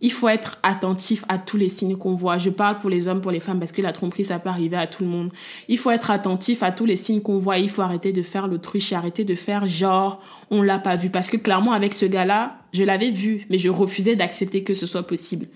[0.00, 2.38] il faut être attentif à tous les signes qu'on voit.
[2.38, 4.76] Je parle pour les hommes, pour les femmes, parce que la tromperie, ça peut arriver
[4.76, 5.32] à tout le monde.
[5.68, 7.58] Il faut être attentif à tous les signes qu'on voit.
[7.58, 10.20] Il faut arrêter de faire l'autruche arrêter de faire genre,
[10.50, 11.10] on l'a pas vu.
[11.10, 14.86] Parce que clairement, avec ce gars-là, je l'avais vu, mais je refusais d'accepter que ce
[14.86, 15.46] soit possible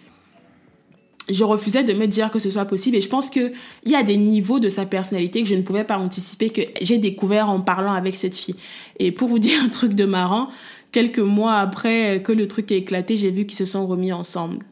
[1.28, 3.52] je refusais de me dire que ce soit possible et je pense que
[3.84, 6.62] il y a des niveaux de sa personnalité que je ne pouvais pas anticiper que
[6.80, 8.56] j'ai découvert en parlant avec cette fille.
[8.98, 10.48] Et pour vous dire un truc de marrant,
[10.90, 14.64] quelques mois après que le truc ait éclaté, j'ai vu qu'ils se sont remis ensemble.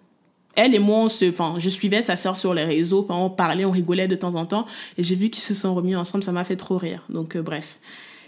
[0.56, 3.70] Elle et moi, enfin, je suivais sa sœur sur les réseaux, enfin, on parlait, on
[3.70, 4.66] rigolait de temps en temps,
[4.98, 7.04] et j'ai vu qu'ils se sont remis ensemble, ça m'a fait trop rire.
[7.08, 7.78] Donc, euh, bref.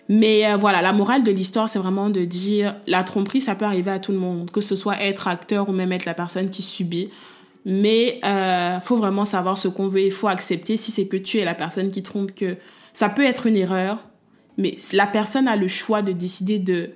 [0.09, 3.65] Mais euh, voilà, la morale de l'histoire, c'est vraiment de dire, la tromperie, ça peut
[3.65, 6.49] arriver à tout le monde, que ce soit être acteur ou même être la personne
[6.49, 7.11] qui subit.
[7.65, 10.03] Mais euh, faut vraiment savoir ce qu'on veut.
[10.03, 12.57] Il faut accepter si c'est que tu es la personne qui trompe que
[12.93, 13.99] ça peut être une erreur,
[14.59, 16.91] mais la personne a le choix de décider de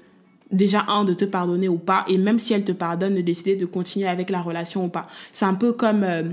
[0.53, 3.57] déjà un de te pardonner ou pas, et même si elle te pardonne, de décider
[3.57, 5.07] de continuer avec la relation ou pas.
[5.33, 6.25] C'est un peu comme euh,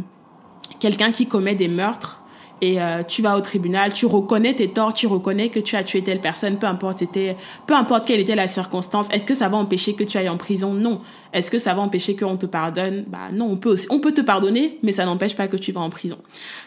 [0.80, 2.23] quelqu'un qui commet des meurtres
[2.64, 5.84] et euh, tu vas au tribunal, tu reconnais tes torts, tu reconnais que tu as
[5.84, 7.04] tué telle personne, peu importe
[8.08, 9.10] quelle était la circonstance.
[9.12, 10.72] Est-ce que ça va empêcher que tu ailles en prison?
[10.74, 11.02] Non.
[11.34, 13.04] Est-ce que ça va empêcher qu'on te pardonne?
[13.08, 15.74] Bah non, on peut aussi, on peut te pardonner, mais ça n'empêche pas que tu
[15.74, 16.20] vas en prison.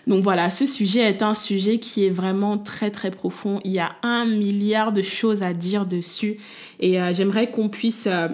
[0.07, 3.63] Donc voilà, ce sujet est un sujet qui est vraiment très très profond.
[3.65, 6.37] Il y a un milliard de choses à dire dessus,
[6.79, 8.29] et euh, j'aimerais qu'on puisse euh,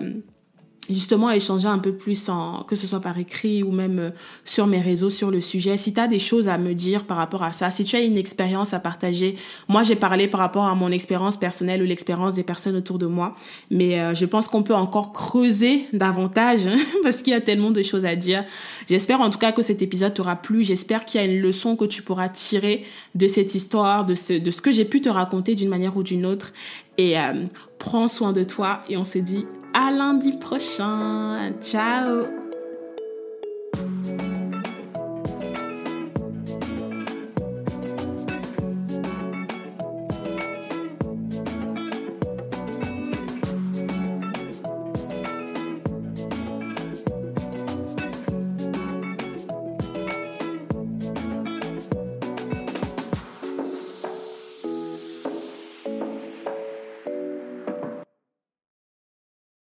[0.91, 4.11] justement échanger un peu plus en que ce soit par écrit ou même euh,
[4.45, 5.77] sur mes réseaux sur le sujet.
[5.77, 8.01] Si tu as des choses à me dire par rapport à ça, si tu as
[8.01, 9.37] une expérience à partager.
[9.69, 13.07] Moi, j'ai parlé par rapport à mon expérience personnelle ou l'expérience des personnes autour de
[13.07, 13.37] moi,
[13.71, 16.69] mais euh, je pense qu'on peut encore creuser davantage
[17.03, 18.45] parce qu'il y a tellement de choses à dire.
[18.89, 21.77] J'espère en tout cas que cet épisode t'aura plu, j'espère qu'il y a une leçon
[21.77, 25.09] que tu pourras tirer de cette histoire, de ce de ce que j'ai pu te
[25.09, 26.53] raconter d'une manière ou d'une autre
[26.99, 27.45] et euh,
[27.79, 31.53] prends soin de toi et on se dit à lundi prochain.
[31.61, 32.42] Ciao